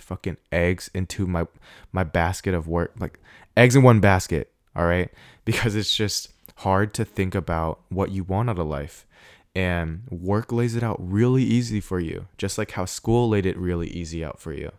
fucking 0.06 0.36
eggs 0.52 0.88
into 0.94 1.26
my 1.26 1.46
my 1.92 2.04
basket 2.04 2.54
of 2.54 2.68
work, 2.68 2.94
like 2.98 3.18
eggs 3.56 3.76
in 3.76 3.82
one 3.82 4.00
basket. 4.00 4.52
All 4.74 4.86
right, 4.86 5.10
because 5.44 5.74
it's 5.74 5.94
just 5.94 6.30
hard 6.56 6.94
to 6.94 7.04
think 7.04 7.34
about 7.34 7.80
what 7.88 8.10
you 8.10 8.24
want 8.24 8.50
out 8.50 8.58
of 8.58 8.66
life. 8.66 9.06
And 9.54 10.02
work 10.10 10.52
lays 10.52 10.76
it 10.76 10.82
out 10.82 10.96
really 11.00 11.42
easy 11.42 11.80
for 11.80 11.98
you, 11.98 12.26
just 12.36 12.58
like 12.58 12.72
how 12.72 12.84
school 12.84 13.30
laid 13.30 13.46
it 13.46 13.56
really 13.56 13.88
easy 13.88 14.22
out 14.22 14.38
for 14.38 14.52
you. 14.52 14.70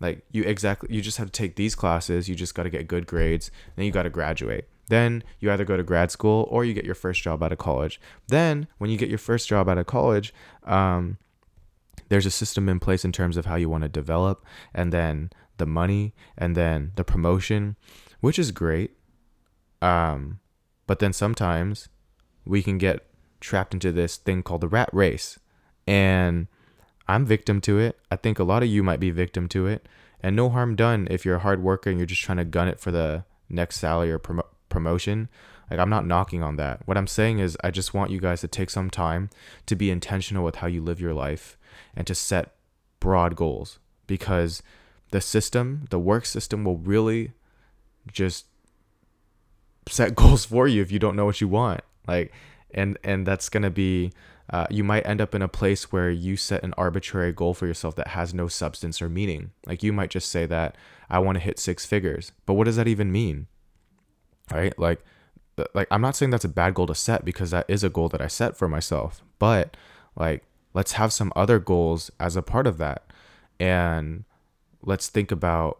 Like 0.00 0.24
you 0.32 0.42
exactly, 0.44 0.94
you 0.94 1.02
just 1.02 1.18
have 1.18 1.28
to 1.28 1.32
take 1.32 1.56
these 1.56 1.74
classes. 1.74 2.28
You 2.28 2.34
just 2.34 2.54
got 2.54 2.64
to 2.64 2.70
get 2.70 2.88
good 2.88 3.06
grades, 3.06 3.50
then 3.76 3.84
you 3.84 3.92
got 3.92 4.04
to 4.04 4.10
graduate. 4.10 4.66
Then 4.88 5.24
you 5.40 5.50
either 5.50 5.64
go 5.64 5.76
to 5.76 5.82
grad 5.82 6.10
school 6.10 6.46
or 6.50 6.64
you 6.64 6.72
get 6.72 6.84
your 6.84 6.94
first 6.94 7.22
job 7.22 7.42
out 7.42 7.52
of 7.52 7.58
college. 7.58 8.00
Then, 8.28 8.68
when 8.78 8.88
you 8.88 8.96
get 8.96 9.08
your 9.08 9.18
first 9.18 9.48
job 9.48 9.68
out 9.68 9.78
of 9.78 9.86
college, 9.86 10.32
um, 10.64 11.18
there's 12.08 12.26
a 12.26 12.30
system 12.30 12.68
in 12.68 12.80
place 12.80 13.04
in 13.04 13.12
terms 13.12 13.36
of 13.36 13.46
how 13.46 13.56
you 13.56 13.68
want 13.68 13.82
to 13.82 13.88
develop, 13.88 14.44
and 14.74 14.92
then 14.92 15.30
the 15.58 15.66
money, 15.66 16.14
and 16.36 16.56
then 16.56 16.92
the 16.96 17.04
promotion, 17.04 17.76
which 18.20 18.38
is 18.38 18.50
great. 18.50 18.92
Um, 19.82 20.40
but 20.86 20.98
then 20.98 21.12
sometimes 21.12 21.88
we 22.44 22.62
can 22.62 22.78
get 22.78 23.06
trapped 23.40 23.74
into 23.74 23.92
this 23.92 24.16
thing 24.16 24.42
called 24.42 24.60
the 24.60 24.68
rat 24.68 24.90
race. 24.92 25.38
And 25.86 26.48
I'm 27.08 27.24
victim 27.24 27.60
to 27.62 27.78
it. 27.78 27.98
I 28.10 28.16
think 28.16 28.38
a 28.38 28.44
lot 28.44 28.62
of 28.62 28.68
you 28.68 28.82
might 28.82 29.00
be 29.00 29.10
victim 29.10 29.48
to 29.48 29.66
it. 29.66 29.88
And 30.20 30.34
no 30.34 30.48
harm 30.48 30.76
done 30.76 31.06
if 31.10 31.24
you're 31.24 31.36
a 31.36 31.40
hard 31.40 31.62
worker 31.62 31.90
and 31.90 31.98
you're 31.98 32.06
just 32.06 32.22
trying 32.22 32.38
to 32.38 32.44
gun 32.44 32.68
it 32.68 32.80
for 32.80 32.90
the 32.90 33.24
next 33.48 33.78
salary 33.78 34.10
or 34.10 34.18
promotion 34.18 34.55
promotion. 34.68 35.28
Like, 35.70 35.80
I'm 35.80 35.90
not 35.90 36.06
knocking 36.06 36.42
on 36.42 36.56
that. 36.56 36.86
What 36.86 36.96
I'm 36.96 37.06
saying 37.06 37.38
is, 37.38 37.56
I 37.64 37.70
just 37.70 37.94
want 37.94 38.10
you 38.10 38.20
guys 38.20 38.40
to 38.42 38.48
take 38.48 38.70
some 38.70 38.90
time 38.90 39.30
to 39.66 39.74
be 39.74 39.90
intentional 39.90 40.44
with 40.44 40.56
how 40.56 40.66
you 40.66 40.82
live 40.82 41.00
your 41.00 41.14
life 41.14 41.56
and 41.94 42.06
to 42.06 42.14
set 42.14 42.54
broad 43.00 43.36
goals 43.36 43.78
because 44.06 44.62
the 45.10 45.20
system, 45.20 45.86
the 45.90 45.98
work 45.98 46.26
system, 46.26 46.64
will 46.64 46.78
really 46.78 47.32
just 48.12 48.46
set 49.88 50.14
goals 50.16 50.44
for 50.44 50.68
you 50.68 50.82
if 50.82 50.92
you 50.92 50.98
don't 50.98 51.16
know 51.16 51.24
what 51.24 51.40
you 51.40 51.48
want. 51.48 51.80
Like, 52.06 52.32
and 52.72 52.98
and 53.02 53.26
that's 53.26 53.48
gonna 53.48 53.70
be 53.70 54.12
uh, 54.50 54.66
you 54.70 54.84
might 54.84 55.06
end 55.06 55.20
up 55.20 55.34
in 55.34 55.42
a 55.42 55.48
place 55.48 55.90
where 55.90 56.10
you 56.10 56.36
set 56.36 56.62
an 56.62 56.72
arbitrary 56.76 57.32
goal 57.32 57.54
for 57.54 57.66
yourself 57.66 57.96
that 57.96 58.08
has 58.08 58.32
no 58.32 58.46
substance 58.46 59.02
or 59.02 59.08
meaning. 59.08 59.50
Like 59.66 59.82
you 59.82 59.92
might 59.92 60.10
just 60.10 60.30
say 60.30 60.46
that 60.46 60.76
I 61.10 61.18
want 61.18 61.36
to 61.36 61.40
hit 61.44 61.58
six 61.58 61.84
figures, 61.84 62.32
but 62.44 62.54
what 62.54 62.64
does 62.64 62.76
that 62.76 62.88
even 62.88 63.10
mean? 63.10 63.48
Right? 64.52 64.78
Like, 64.78 65.04
like 65.74 65.88
I'm 65.90 66.00
not 66.02 66.16
saying 66.16 66.30
that's 66.30 66.44
a 66.44 66.48
bad 66.48 66.74
goal 66.74 66.86
to 66.86 66.94
set 66.94 67.24
because 67.24 67.50
that 67.50 67.64
is 67.68 67.82
a 67.82 67.88
goal 67.88 68.08
that 68.10 68.20
I 68.20 68.26
set 68.26 68.56
for 68.56 68.68
myself. 68.68 69.22
But 69.38 69.76
like, 70.16 70.44
let's 70.74 70.92
have 70.92 71.12
some 71.12 71.32
other 71.34 71.58
goals 71.58 72.10
as 72.20 72.36
a 72.36 72.42
part 72.42 72.66
of 72.66 72.78
that, 72.78 73.04
and 73.58 74.24
let's 74.82 75.08
think 75.08 75.30
about 75.30 75.78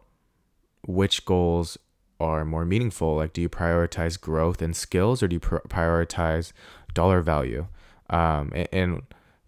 which 0.86 1.24
goals 1.24 1.78
are 2.18 2.44
more 2.44 2.64
meaningful. 2.64 3.16
Like, 3.16 3.32
do 3.32 3.42
you 3.42 3.48
prioritize 3.48 4.20
growth 4.20 4.62
and 4.62 4.74
skills, 4.74 5.22
or 5.22 5.28
do 5.28 5.34
you 5.34 5.40
pr- 5.40 5.56
prioritize 5.68 6.52
dollar 6.94 7.20
value? 7.20 7.66
Um, 8.08 8.52
and, 8.54 8.68
and 8.72 9.02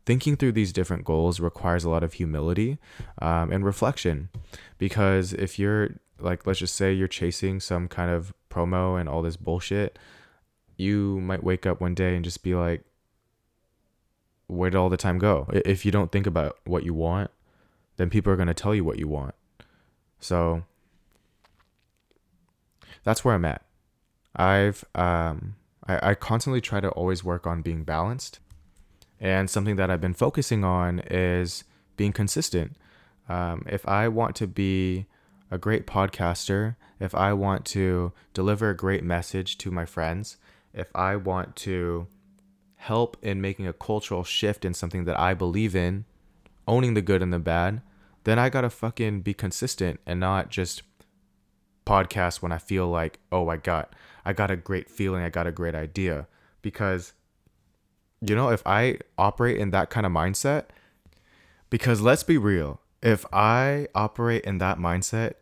thinking 0.08 0.36
through 0.36 0.52
these 0.52 0.72
different 0.72 1.04
goals 1.04 1.38
requires 1.38 1.84
a 1.84 1.90
lot 1.90 2.02
of 2.02 2.14
humility 2.14 2.78
um, 3.20 3.52
and 3.52 3.62
reflection 3.62 4.30
because 4.78 5.34
if 5.34 5.58
you're 5.58 5.90
like 6.18 6.46
let's 6.46 6.60
just 6.60 6.74
say 6.74 6.94
you're 6.94 7.06
chasing 7.06 7.60
some 7.60 7.86
kind 7.88 8.10
of 8.10 8.32
promo 8.50 8.98
and 8.98 9.08
all 9.08 9.22
this 9.22 9.36
bullshit, 9.36 9.98
you 10.76 11.20
might 11.20 11.42
wake 11.42 11.66
up 11.66 11.80
one 11.80 11.94
day 11.94 12.14
and 12.14 12.24
just 12.24 12.42
be 12.42 12.54
like, 12.54 12.84
where 14.46 14.70
did 14.70 14.78
all 14.78 14.88
the 14.88 14.96
time 14.96 15.18
go? 15.18 15.46
If 15.52 15.84
you 15.84 15.92
don't 15.92 16.10
think 16.10 16.26
about 16.26 16.58
what 16.64 16.84
you 16.84 16.94
want, 16.94 17.30
then 17.96 18.10
people 18.10 18.32
are 18.32 18.36
going 18.36 18.48
to 18.48 18.54
tell 18.54 18.74
you 18.74 18.84
what 18.84 18.98
you 18.98 19.08
want. 19.08 19.34
So 20.20 20.64
that's 23.04 23.24
where 23.24 23.34
I'm 23.34 23.44
at. 23.44 23.62
I've, 24.34 24.84
um, 24.94 25.56
I, 25.86 26.10
I 26.10 26.14
constantly 26.14 26.60
try 26.60 26.80
to 26.80 26.88
always 26.90 27.22
work 27.22 27.46
on 27.46 27.62
being 27.62 27.84
balanced. 27.84 28.38
And 29.20 29.50
something 29.50 29.76
that 29.76 29.90
I've 29.90 30.00
been 30.00 30.14
focusing 30.14 30.64
on 30.64 31.00
is 31.10 31.64
being 31.96 32.12
consistent. 32.12 32.76
Um, 33.28 33.64
if 33.68 33.86
I 33.86 34.08
want 34.08 34.36
to 34.36 34.46
be 34.46 35.06
a 35.50 35.58
great 35.58 35.86
podcaster, 35.86 36.76
if 37.00 37.14
I 37.14 37.32
want 37.32 37.64
to 37.66 38.12
deliver 38.34 38.70
a 38.70 38.76
great 38.76 39.04
message 39.04 39.58
to 39.58 39.70
my 39.70 39.86
friends, 39.86 40.36
if 40.72 40.88
I 40.94 41.16
want 41.16 41.56
to 41.56 42.06
help 42.76 43.16
in 43.22 43.40
making 43.40 43.66
a 43.66 43.72
cultural 43.72 44.24
shift 44.24 44.64
in 44.64 44.74
something 44.74 45.04
that 45.04 45.18
I 45.18 45.34
believe 45.34 45.74
in, 45.74 46.04
owning 46.66 46.94
the 46.94 47.02
good 47.02 47.22
and 47.22 47.32
the 47.32 47.38
bad, 47.38 47.82
then 48.24 48.38
I 48.38 48.48
gotta 48.48 48.70
fucking 48.70 49.22
be 49.22 49.34
consistent 49.34 50.00
and 50.06 50.20
not 50.20 50.50
just 50.50 50.82
podcast 51.86 52.42
when 52.42 52.52
I 52.52 52.58
feel 52.58 52.86
like, 52.88 53.18
oh, 53.32 53.48
I 53.48 53.56
got, 53.56 53.94
I 54.24 54.32
got 54.32 54.50
a 54.50 54.56
great 54.56 54.90
feeling, 54.90 55.22
I 55.22 55.30
got 55.30 55.46
a 55.46 55.52
great 55.52 55.74
idea. 55.74 56.28
Because, 56.60 57.14
you 58.20 58.34
know, 58.34 58.50
if 58.50 58.62
I 58.66 58.98
operate 59.16 59.56
in 59.56 59.70
that 59.70 59.88
kind 59.88 60.04
of 60.04 60.12
mindset, 60.12 60.66
because 61.70 62.00
let's 62.00 62.22
be 62.22 62.36
real, 62.36 62.80
if 63.02 63.24
I 63.32 63.88
operate 63.94 64.44
in 64.44 64.58
that 64.58 64.78
mindset, 64.78 65.34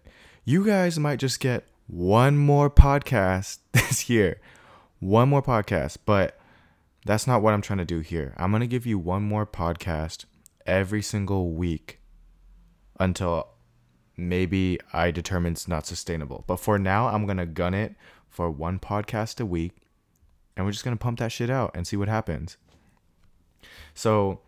you 0.44 0.64
guys 0.64 0.98
might 0.98 1.18
just 1.18 1.40
get 1.40 1.64
one 1.86 2.36
more 2.36 2.70
podcast 2.70 3.58
this 3.72 4.08
year. 4.08 4.40
One 5.00 5.28
more 5.28 5.42
podcast. 5.42 5.98
But 6.04 6.38
that's 7.04 7.26
not 7.26 7.42
what 7.42 7.54
I'm 7.54 7.62
trying 7.62 7.78
to 7.78 7.84
do 7.84 8.00
here. 8.00 8.34
I'm 8.36 8.50
going 8.50 8.60
to 8.60 8.66
give 8.66 8.86
you 8.86 8.98
one 8.98 9.22
more 9.22 9.46
podcast 9.46 10.24
every 10.66 11.02
single 11.02 11.52
week 11.52 12.00
until 12.98 13.48
maybe 14.16 14.78
I 14.92 15.10
determine 15.10 15.52
it's 15.52 15.68
not 15.68 15.86
sustainable. 15.86 16.44
But 16.46 16.56
for 16.56 16.78
now, 16.78 17.08
I'm 17.08 17.26
going 17.26 17.36
to 17.36 17.46
gun 17.46 17.74
it 17.74 17.94
for 18.28 18.50
one 18.50 18.78
podcast 18.78 19.40
a 19.40 19.46
week 19.46 19.72
and 20.56 20.64
we're 20.64 20.72
just 20.72 20.84
going 20.84 20.96
to 20.96 21.02
pump 21.02 21.18
that 21.18 21.32
shit 21.32 21.50
out 21.50 21.70
and 21.74 21.86
see 21.86 21.96
what 21.96 22.08
happens. 22.08 22.56
So 23.94 24.40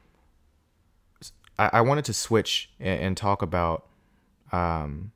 I, 1.58 1.70
I 1.74 1.80
wanted 1.80 2.04
to 2.06 2.12
switch 2.12 2.70
and, 2.78 3.00
and 3.00 3.16
talk 3.16 3.42
about 3.42 3.86
um, 4.52 5.12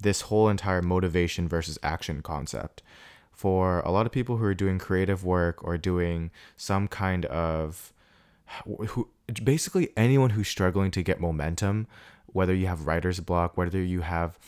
this 0.00 0.22
whole 0.22 0.48
entire 0.48 0.82
motivation 0.82 1.48
versus 1.48 1.78
action 1.82 2.22
concept. 2.22 2.82
For 3.32 3.80
a 3.80 3.90
lot 3.90 4.06
of 4.06 4.12
people 4.12 4.36
who 4.36 4.44
are 4.44 4.54
doing 4.54 4.78
creative 4.78 5.24
work 5.24 5.64
or 5.64 5.76
doing 5.76 6.30
some 6.56 6.86
kind 6.86 7.24
of 7.26 7.92
who 8.88 9.08
basically 9.42 9.90
anyone 9.96 10.30
who's 10.30 10.48
struggling 10.48 10.90
to 10.92 11.02
get 11.02 11.20
momentum, 11.20 11.86
whether 12.26 12.54
you 12.54 12.66
have 12.66 12.86
writer's 12.86 13.20
block, 13.20 13.56
whether 13.56 13.82
you 13.82 14.02
have 14.02 14.38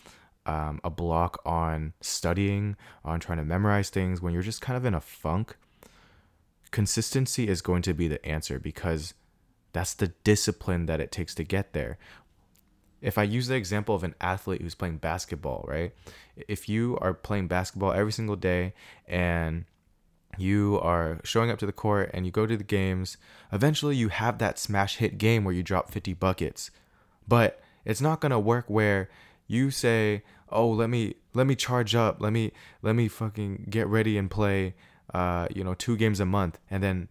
um, 0.46 0.80
a 0.84 0.90
block 0.90 1.40
on 1.46 1.94
studying, 2.00 2.76
on 3.04 3.20
trying 3.20 3.38
to 3.38 3.44
memorize 3.44 3.90
things, 3.90 4.20
when 4.20 4.32
you're 4.32 4.42
just 4.42 4.60
kind 4.60 4.76
of 4.76 4.84
in 4.84 4.94
a 4.94 5.00
funk, 5.00 5.56
consistency 6.70 7.48
is 7.48 7.62
going 7.62 7.82
to 7.82 7.94
be 7.94 8.08
the 8.08 8.24
answer 8.26 8.58
because 8.58 9.14
that's 9.74 9.92
the 9.92 10.08
discipline 10.24 10.86
that 10.86 11.00
it 11.00 11.12
takes 11.12 11.34
to 11.34 11.44
get 11.44 11.74
there. 11.74 11.98
If 13.02 13.18
I 13.18 13.24
use 13.24 13.48
the 13.48 13.56
example 13.56 13.94
of 13.94 14.02
an 14.02 14.14
athlete 14.20 14.62
who's 14.62 14.74
playing 14.74 14.96
basketball, 14.96 15.66
right? 15.68 15.92
If 16.48 16.68
you 16.68 16.96
are 17.02 17.12
playing 17.12 17.48
basketball 17.48 17.92
every 17.92 18.12
single 18.12 18.36
day 18.36 18.72
and 19.06 19.66
you 20.38 20.80
are 20.80 21.20
showing 21.22 21.50
up 21.50 21.58
to 21.58 21.66
the 21.66 21.72
court 21.72 22.10
and 22.14 22.24
you 22.24 22.32
go 22.32 22.46
to 22.46 22.56
the 22.56 22.64
games, 22.64 23.18
eventually 23.52 23.94
you 23.94 24.08
have 24.08 24.38
that 24.38 24.58
smash 24.58 24.96
hit 24.96 25.18
game 25.18 25.44
where 25.44 25.52
you 25.52 25.62
drop 25.62 25.90
50 25.90 26.14
buckets. 26.14 26.70
But 27.28 27.60
it's 27.84 28.00
not 28.00 28.20
going 28.20 28.30
to 28.30 28.38
work 28.38 28.64
where 28.68 29.10
you 29.46 29.70
say, 29.70 30.22
"Oh, 30.48 30.70
let 30.70 30.88
me 30.88 31.16
let 31.34 31.46
me 31.46 31.54
charge 31.54 31.94
up. 31.94 32.20
Let 32.20 32.32
me 32.32 32.52
let 32.80 32.94
me 32.94 33.08
fucking 33.08 33.66
get 33.68 33.86
ready 33.86 34.16
and 34.16 34.30
play 34.30 34.74
uh, 35.12 35.46
you 35.54 35.62
know, 35.62 35.74
two 35.74 35.96
games 35.96 36.20
a 36.20 36.24
month 36.24 36.58
and 36.70 36.82
then 36.82 37.08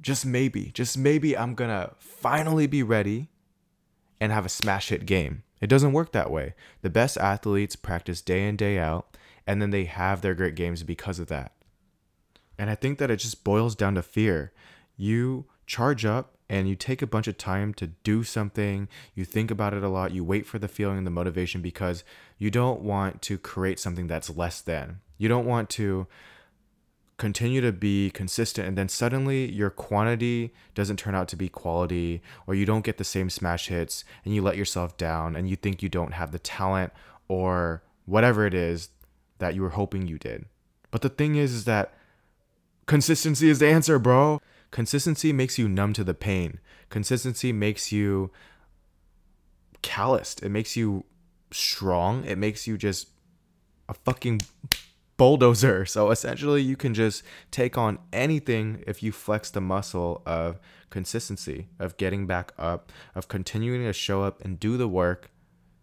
just 0.00 0.24
maybe, 0.24 0.70
just 0.72 0.96
maybe 0.96 1.36
I'm 1.36 1.54
to 1.56 1.92
finally 1.98 2.66
be 2.66 2.82
ready 2.82 3.28
and 4.20 4.32
have 4.32 4.46
a 4.46 4.50
smash 4.50 4.88
hit 4.88 5.06
game. 5.06 5.42
It 5.60 5.68
doesn't 5.68 5.92
work 5.92 6.12
that 6.12 6.30
way. 6.30 6.54
The 6.82 6.90
best 6.90 7.18
athletes 7.18 7.76
practice 7.76 8.22
day 8.22 8.48
in, 8.48 8.56
day 8.56 8.78
out, 8.78 9.16
and 9.46 9.60
then 9.60 9.70
they 9.70 9.84
have 9.84 10.20
their 10.20 10.34
great 10.34 10.54
games 10.54 10.82
because 10.82 11.18
of 11.18 11.28
that. 11.28 11.52
And 12.58 12.70
I 12.70 12.74
think 12.74 12.98
that 12.98 13.10
it 13.10 13.16
just 13.16 13.44
boils 13.44 13.74
down 13.74 13.94
to 13.94 14.02
fear. 14.02 14.52
You 14.96 15.46
charge 15.66 16.04
up 16.04 16.36
and 16.48 16.68
you 16.68 16.74
take 16.74 17.00
a 17.00 17.06
bunch 17.06 17.28
of 17.28 17.38
time 17.38 17.72
to 17.74 17.86
do 17.86 18.22
something. 18.24 18.88
You 19.14 19.24
think 19.24 19.50
about 19.50 19.72
it 19.72 19.82
a 19.82 19.88
lot. 19.88 20.12
You 20.12 20.24
wait 20.24 20.46
for 20.46 20.58
the 20.58 20.68
feeling 20.68 20.98
and 20.98 21.06
the 21.06 21.10
motivation 21.10 21.62
because 21.62 22.04
you 22.38 22.50
don't 22.50 22.80
want 22.82 23.22
to 23.22 23.38
create 23.38 23.78
something 23.78 24.06
that's 24.06 24.36
less 24.36 24.60
than. 24.60 25.00
You 25.16 25.28
don't 25.28 25.46
want 25.46 25.70
to 25.70 26.06
continue 27.20 27.60
to 27.60 27.70
be 27.70 28.10
consistent 28.10 28.66
and 28.66 28.78
then 28.78 28.88
suddenly 28.88 29.52
your 29.52 29.68
quantity 29.68 30.54
doesn't 30.74 30.96
turn 30.96 31.14
out 31.14 31.28
to 31.28 31.36
be 31.36 31.50
quality 31.50 32.22
or 32.46 32.54
you 32.54 32.64
don't 32.64 32.82
get 32.82 32.96
the 32.96 33.04
same 33.04 33.28
smash 33.28 33.68
hits 33.68 34.04
and 34.24 34.34
you 34.34 34.40
let 34.40 34.56
yourself 34.56 34.96
down 34.96 35.36
and 35.36 35.46
you 35.46 35.54
think 35.54 35.82
you 35.82 35.88
don't 35.90 36.14
have 36.14 36.32
the 36.32 36.38
talent 36.38 36.90
or 37.28 37.82
whatever 38.06 38.46
it 38.46 38.54
is 38.54 38.88
that 39.38 39.54
you 39.54 39.60
were 39.60 39.76
hoping 39.80 40.08
you 40.08 40.18
did. 40.18 40.46
But 40.90 41.02
the 41.02 41.10
thing 41.10 41.36
is 41.36 41.52
is 41.52 41.66
that 41.66 41.92
Consistency 42.86 43.50
is 43.50 43.58
the 43.58 43.68
answer, 43.68 43.98
bro. 43.98 44.40
Consistency 44.70 45.30
makes 45.30 45.58
you 45.58 45.68
numb 45.68 45.92
to 45.92 46.02
the 46.02 46.14
pain. 46.14 46.58
Consistency 46.88 47.52
makes 47.52 47.92
you 47.92 48.32
calloused. 49.82 50.42
It 50.42 50.48
makes 50.48 50.74
you 50.74 51.04
strong. 51.52 52.24
It 52.24 52.38
makes 52.38 52.66
you 52.66 52.78
just 52.78 53.10
a 53.90 53.94
fucking 53.94 54.40
bulldozer. 55.20 55.84
So 55.90 56.10
essentially, 56.10 56.62
you 56.62 56.76
can 56.76 56.94
just 56.94 57.22
take 57.50 57.76
on 57.76 57.98
anything 58.12 58.82
if 58.86 59.02
you 59.02 59.12
flex 59.12 59.50
the 59.50 59.60
muscle 59.60 60.22
of 60.24 60.58
consistency, 60.88 61.68
of 61.78 61.96
getting 61.98 62.26
back 62.26 62.52
up, 62.58 62.90
of 63.14 63.28
continuing 63.28 63.84
to 63.84 63.92
show 63.92 64.22
up 64.22 64.42
and 64.42 64.58
do 64.58 64.78
the 64.78 64.88
work, 64.88 65.30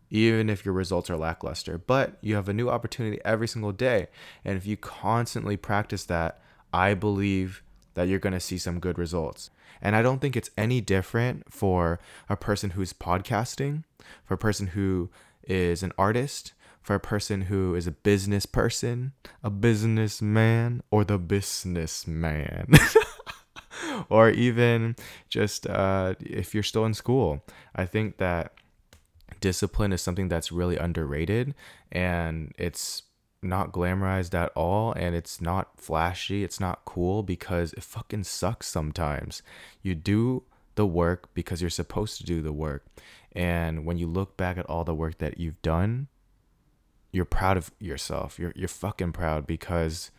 even 0.09 0.49
if 0.49 0.65
your 0.65 0.73
results 0.73 1.09
are 1.09 1.17
lackluster. 1.17 1.77
But 1.77 2.17
you 2.21 2.33
have 2.35 2.49
a 2.49 2.53
new 2.53 2.69
opportunity 2.69 3.19
every 3.23 3.47
single 3.47 3.71
day. 3.71 4.07
And 4.43 4.57
if 4.57 4.65
you 4.65 4.75
constantly 4.75 5.55
practice 5.55 6.05
that, 6.05 6.41
I 6.73 6.95
believe 6.95 7.61
that 7.93 8.07
you're 8.07 8.19
going 8.19 8.33
to 8.33 8.39
see 8.39 8.57
some 8.57 8.79
good 8.79 8.97
results. 8.97 9.51
And 9.81 9.95
I 9.95 10.01
don't 10.01 10.19
think 10.19 10.35
it's 10.35 10.49
any 10.57 10.81
different 10.81 11.53
for 11.53 11.99
a 12.27 12.35
person 12.35 12.71
who's 12.71 12.91
podcasting, 12.91 13.83
for 14.25 14.33
a 14.33 14.37
person 14.37 14.67
who 14.67 15.09
is 15.43 15.83
an 15.83 15.93
artist, 15.97 16.53
for 16.87 16.95
a 16.95 17.01
person 17.01 17.41
who 17.41 17.75
is 17.75 17.85
a 17.85 17.91
business 17.91 18.45
person, 18.45 19.11
a 19.43 19.49
businessman, 19.49 20.81
or 20.89 21.03
the 21.03 21.17
businessman. 21.17 22.71
or 24.09 24.29
even 24.29 24.95
just 25.27 25.67
uh, 25.67 26.15
if 26.21 26.53
you're 26.53 26.63
still 26.63 26.85
in 26.85 26.93
school. 26.93 27.43
I 27.75 27.85
think 27.85 28.19
that 28.19 28.53
discipline 29.41 29.91
is 29.91 30.01
something 30.01 30.29
that's 30.29 30.49
really 30.49 30.77
underrated 30.77 31.53
and 31.91 32.53
it's 32.57 33.03
not 33.41 33.73
glamorized 33.73 34.33
at 34.33 34.53
all 34.55 34.93
and 34.93 35.13
it's 35.13 35.41
not 35.41 35.71
flashy, 35.75 36.45
it's 36.45 36.61
not 36.61 36.85
cool 36.85 37.21
because 37.21 37.73
it 37.73 37.83
fucking 37.83 38.23
sucks 38.23 38.65
sometimes. 38.65 39.41
You 39.81 39.93
do 39.93 40.43
the 40.75 40.87
work 40.87 41.33
because 41.33 41.59
you're 41.59 41.69
supposed 41.69 42.17
to 42.19 42.23
do 42.23 42.41
the 42.41 42.53
work. 42.53 42.85
And 43.33 43.85
when 43.85 43.97
you 43.97 44.07
look 44.07 44.37
back 44.37 44.57
at 44.57 44.65
all 44.67 44.85
the 44.85 44.95
work 44.95 45.17
that 45.17 45.37
you've 45.37 45.61
done, 45.61 46.07
you're 47.17 47.25
proud 47.25 47.57
of 47.57 47.71
yourself. 47.79 48.37
You're 48.37 48.53
you're 48.55 48.67
fucking 48.67 49.11
proud 49.11 49.47
because 49.47 50.11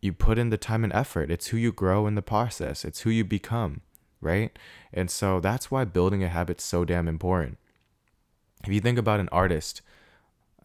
you 0.00 0.12
put 0.12 0.38
in 0.38 0.50
the 0.50 0.56
time 0.56 0.84
and 0.84 0.92
effort. 0.92 1.28
It's 1.28 1.48
who 1.48 1.56
you 1.56 1.72
grow 1.72 2.06
in 2.06 2.14
the 2.14 2.22
process. 2.22 2.84
It's 2.84 3.00
who 3.00 3.10
you 3.10 3.24
become, 3.24 3.80
right? 4.20 4.56
And 4.92 5.10
so 5.10 5.40
that's 5.40 5.72
why 5.72 5.84
building 5.84 6.22
a 6.22 6.28
habit's 6.28 6.62
so 6.62 6.84
damn 6.84 7.08
important. 7.08 7.58
If 8.64 8.72
you 8.72 8.80
think 8.80 8.96
about 8.96 9.18
an 9.18 9.28
artist, 9.32 9.82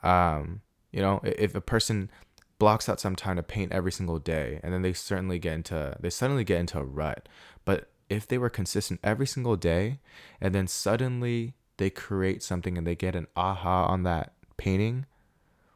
um, 0.04 0.62
you 0.92 1.02
know, 1.02 1.20
if 1.24 1.56
a 1.56 1.62
person 1.62 2.12
blocks 2.60 2.88
out 2.88 3.00
some 3.00 3.16
time 3.16 3.38
to 3.38 3.44
paint 3.44 3.72
every 3.72 3.92
single 3.92 4.20
day 4.20 4.60
and 4.64 4.72
then 4.72 4.84
they 4.84 4.94
certainly 4.94 5.40
get 5.40 5.54
into 5.54 5.98
they 6.00 6.12
suddenly 6.12 6.44
get 6.44 6.60
into 6.60 6.78
a 6.78 6.84
rut. 6.84 7.28
But 7.66 7.90
if 8.08 8.28
they 8.28 8.38
were 8.38 8.52
consistent 8.52 9.00
every 9.04 9.26
single 9.26 9.56
day 9.56 10.00
and 10.40 10.54
then 10.54 10.68
suddenly 10.68 11.56
they 11.78 11.90
create 11.90 12.44
something 12.44 12.78
and 12.78 12.86
they 12.86 12.96
get 12.96 13.16
an 13.16 13.26
aha 13.36 13.86
on 13.86 14.04
that 14.04 14.34
painting, 14.58 15.08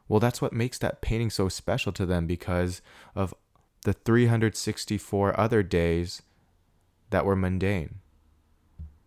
well 0.08 0.20
that's 0.20 0.40
what 0.40 0.52
makes 0.52 0.78
that 0.78 1.00
painting 1.00 1.30
so 1.30 1.48
special 1.48 1.92
to 1.92 2.06
them 2.06 2.26
because 2.26 2.80
of 3.14 3.34
the 3.84 3.92
364 3.92 5.38
other 5.38 5.62
days 5.62 6.22
that 7.10 7.24
were 7.24 7.36
mundane. 7.36 7.96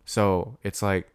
So 0.04 0.58
it's 0.62 0.82
like 0.82 1.08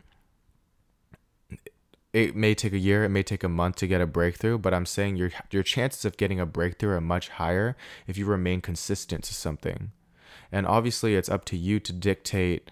it 2.13 2.35
may 2.35 2.55
take 2.55 2.73
a 2.73 2.77
year, 2.77 3.03
it 3.03 3.09
may 3.09 3.23
take 3.23 3.43
a 3.43 3.49
month 3.49 3.75
to 3.77 3.87
get 3.87 4.01
a 4.01 4.07
breakthrough, 4.07 4.57
but 4.57 4.73
I'm 4.73 4.85
saying 4.85 5.17
your 5.17 5.31
your 5.51 5.63
chances 5.63 6.05
of 6.05 6.17
getting 6.17 6.39
a 6.39 6.45
breakthrough 6.45 6.95
are 6.95 7.01
much 7.01 7.29
higher 7.29 7.75
if 8.07 8.17
you 8.17 8.25
remain 8.25 8.61
consistent 8.61 9.23
to 9.25 9.33
something. 9.33 9.91
And 10.51 10.65
obviously 10.65 11.15
it's 11.15 11.29
up 11.29 11.43
to 11.45 11.57
you 11.57 11.79
to 11.81 11.91
dictate 11.91 12.71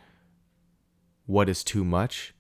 what 1.26 1.50
is 1.50 1.64
too 1.64 1.84
much, 1.84 2.34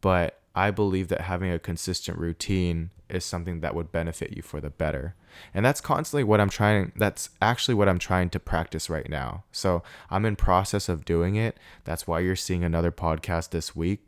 but 0.00 0.40
I 0.56 0.70
believe 0.70 1.08
that 1.08 1.22
having 1.22 1.52
a 1.52 1.58
consistent 1.58 2.18
routine 2.18 2.90
is 3.08 3.24
something 3.24 3.60
that 3.60 3.74
would 3.74 3.92
benefit 3.92 4.34
you 4.34 4.42
for 4.42 4.60
the 4.60 4.70
better. 4.70 5.14
And 5.54 5.64
that's 5.64 5.80
constantly 5.80 6.24
what 6.24 6.40
I'm 6.40 6.48
trying 6.48 6.92
that's 6.96 7.30
actually 7.40 7.74
what 7.74 7.88
I'm 7.88 7.98
trying 7.98 8.30
to 8.30 8.40
practice 8.40 8.90
right 8.90 9.08
now. 9.08 9.44
So, 9.52 9.82
I'm 10.10 10.24
in 10.24 10.34
process 10.34 10.88
of 10.88 11.04
doing 11.04 11.36
it. 11.36 11.58
That's 11.84 12.06
why 12.06 12.20
you're 12.20 12.34
seeing 12.34 12.64
another 12.64 12.90
podcast 12.90 13.50
this 13.50 13.76
week 13.76 14.06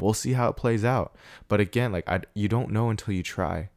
we'll 0.00 0.14
see 0.14 0.32
how 0.32 0.48
it 0.48 0.56
plays 0.56 0.84
out. 0.84 1.14
But 1.48 1.60
again, 1.60 1.92
like 1.92 2.08
I, 2.08 2.22
you 2.34 2.48
don't 2.48 2.70
know 2.70 2.90
until 2.90 3.14
you 3.14 3.22
try. 3.22 3.70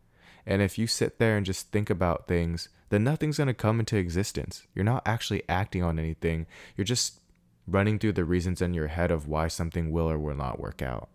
And 0.46 0.62
if 0.62 0.78
you 0.78 0.88
sit 0.88 1.20
there 1.20 1.38
and 1.38 1.46
just 1.46 1.72
think 1.72 1.90
about 1.90 2.28
things, 2.28 2.70
then 2.90 3.04
nothing's 3.04 3.38
going 3.38 3.48
to 3.48 3.54
come 3.54 3.80
into 3.80 3.98
existence. 3.98 4.64
You're 4.76 4.86
not 4.86 5.04
actually 5.06 5.44
acting 5.48 5.84
on 5.84 6.00
anything. 6.00 6.48
You're 6.76 6.86
just 6.86 7.20
running 7.66 7.98
through 7.98 8.14
the 8.14 8.26
reasons 8.26 8.62
in 8.62 8.74
your 8.74 8.88
head 8.88 9.10
of 9.10 9.28
why 9.28 9.48
something 9.48 9.92
will 9.92 10.10
or 10.10 10.20
will 10.20 10.36
not 10.36 10.60
work 10.60 10.82
out. 10.82 11.10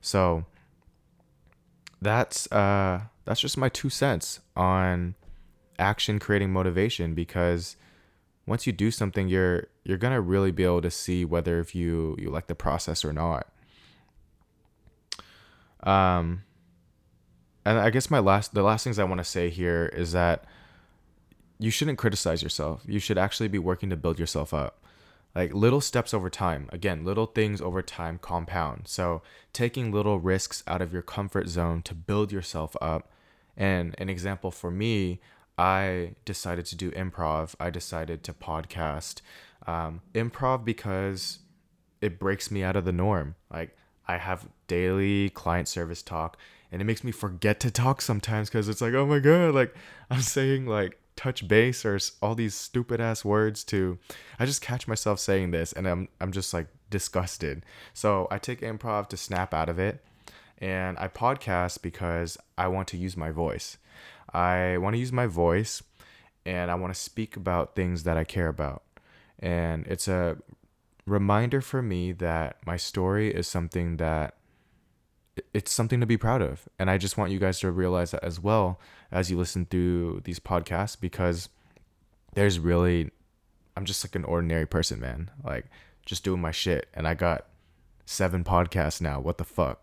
So 0.00 0.46
that's 2.02 2.50
uh 2.50 3.02
that's 3.24 3.40
just 3.40 3.58
my 3.58 3.68
two 3.68 3.90
cents 3.90 4.40
on 4.56 5.14
action 5.78 6.18
creating 6.18 6.52
motivation 6.52 7.14
because 7.14 7.76
once 8.46 8.66
you 8.66 8.72
do 8.72 8.90
something 8.90 9.28
you're 9.28 9.68
you're 9.84 9.98
going 9.98 10.12
to 10.12 10.20
really 10.20 10.50
be 10.50 10.64
able 10.64 10.82
to 10.82 10.90
see 10.90 11.24
whether 11.24 11.58
if 11.58 11.74
you 11.74 12.16
you 12.18 12.30
like 12.30 12.46
the 12.46 12.54
process 12.54 13.04
or 13.04 13.12
not. 13.12 13.46
Um, 15.82 16.42
and 17.64 17.78
I 17.78 17.90
guess 17.90 18.10
my 18.10 18.18
last 18.18 18.54
the 18.54 18.62
last 18.62 18.84
things 18.84 18.98
I 18.98 19.04
want 19.04 19.18
to 19.18 19.24
say 19.24 19.50
here 19.50 19.86
is 19.86 20.12
that 20.12 20.44
you 21.58 21.70
shouldn't 21.70 21.98
criticize 21.98 22.42
yourself. 22.42 22.82
You 22.86 22.98
should 22.98 23.18
actually 23.18 23.48
be 23.48 23.58
working 23.58 23.90
to 23.90 23.96
build 23.96 24.18
yourself 24.18 24.54
up. 24.54 24.82
Like 25.34 25.54
little 25.54 25.80
steps 25.80 26.12
over 26.12 26.28
time. 26.28 26.68
Again, 26.72 27.04
little 27.04 27.26
things 27.26 27.60
over 27.60 27.82
time 27.82 28.18
compound. 28.18 28.82
So 28.86 29.22
taking 29.52 29.92
little 29.92 30.18
risks 30.18 30.62
out 30.66 30.82
of 30.82 30.92
your 30.92 31.02
comfort 31.02 31.48
zone 31.48 31.82
to 31.82 31.94
build 31.94 32.32
yourself 32.32 32.76
up. 32.80 33.10
And 33.56 33.94
an 33.98 34.08
example 34.08 34.50
for 34.50 34.70
me, 34.70 35.20
I 35.56 36.14
decided 36.24 36.66
to 36.66 36.76
do 36.76 36.90
improv. 36.92 37.54
I 37.60 37.70
decided 37.70 38.22
to 38.24 38.32
podcast. 38.32 39.20
Um, 39.66 40.00
improv 40.14 40.64
because 40.64 41.40
it 42.00 42.18
breaks 42.18 42.50
me 42.50 42.62
out 42.62 42.76
of 42.76 42.84
the 42.84 42.92
norm. 42.92 43.36
Like 43.52 43.76
I 44.08 44.16
have 44.16 44.48
daily 44.66 45.30
client 45.30 45.68
service 45.68 46.02
talk 46.02 46.36
and 46.72 46.80
it 46.80 46.84
makes 46.84 47.04
me 47.04 47.12
forget 47.12 47.60
to 47.60 47.70
talk 47.70 48.00
sometimes 48.00 48.48
because 48.48 48.68
it's 48.68 48.80
like, 48.80 48.94
oh 48.94 49.06
my 49.06 49.18
God, 49.18 49.54
like 49.54 49.74
I'm 50.10 50.22
saying 50.22 50.66
like 50.66 50.98
touch 51.16 51.46
base 51.46 51.84
or 51.84 51.98
all 52.22 52.34
these 52.34 52.54
stupid 52.54 53.00
ass 53.00 53.24
words 53.24 53.62
to 53.64 53.98
I 54.38 54.46
just 54.46 54.62
catch 54.62 54.88
myself 54.88 55.20
saying 55.20 55.50
this 55.50 55.72
and 55.72 55.86
I'm 55.86 56.08
I'm 56.20 56.32
just 56.32 56.54
like 56.54 56.68
disgusted. 56.88 57.64
So 57.94 58.26
I 58.30 58.38
take 58.38 58.60
improv 58.60 59.08
to 59.08 59.16
snap 59.16 59.52
out 59.54 59.68
of 59.68 59.78
it 59.78 60.04
and 60.58 60.98
I 60.98 61.08
podcast 61.08 61.82
because 61.82 62.36
I 62.58 62.68
want 62.68 62.88
to 62.88 62.96
use 62.96 63.16
my 63.16 63.30
voice. 63.30 63.78
I 64.32 64.78
want 64.78 64.94
to 64.94 65.00
use 65.00 65.12
my 65.12 65.26
voice 65.26 65.82
and 66.46 66.70
I 66.70 66.74
want 66.74 66.94
to 66.94 67.00
speak 67.00 67.36
about 67.36 67.74
things 67.74 68.04
that 68.04 68.16
I 68.16 68.24
care 68.24 68.48
about. 68.48 68.82
And 69.38 69.86
it's 69.86 70.08
a 70.08 70.38
reminder 71.06 71.60
for 71.60 71.82
me 71.82 72.12
that 72.12 72.58
my 72.66 72.76
story 72.76 73.34
is 73.34 73.46
something 73.46 73.96
that 73.96 74.34
it's 75.54 75.72
something 75.72 76.00
to 76.00 76.06
be 76.06 76.16
proud 76.16 76.42
of. 76.42 76.68
And 76.78 76.90
I 76.90 76.98
just 76.98 77.16
want 77.16 77.30
you 77.30 77.38
guys 77.38 77.60
to 77.60 77.70
realize 77.70 78.10
that 78.10 78.24
as 78.24 78.40
well 78.40 78.80
as 79.10 79.30
you 79.30 79.38
listen 79.38 79.66
through 79.66 80.22
these 80.24 80.40
podcasts 80.40 80.98
because 80.98 81.48
there's 82.34 82.58
really 82.58 83.10
I'm 83.76 83.84
just 83.84 84.04
like 84.04 84.14
an 84.14 84.24
ordinary 84.24 84.66
person, 84.66 85.00
man. 85.00 85.30
Like 85.44 85.66
just 86.04 86.24
doing 86.24 86.40
my 86.40 86.50
shit 86.50 86.88
and 86.94 87.06
I 87.06 87.14
got 87.14 87.46
seven 88.04 88.44
podcasts 88.44 89.00
now. 89.00 89.20
What 89.20 89.38
the 89.38 89.44
fuck? 89.44 89.80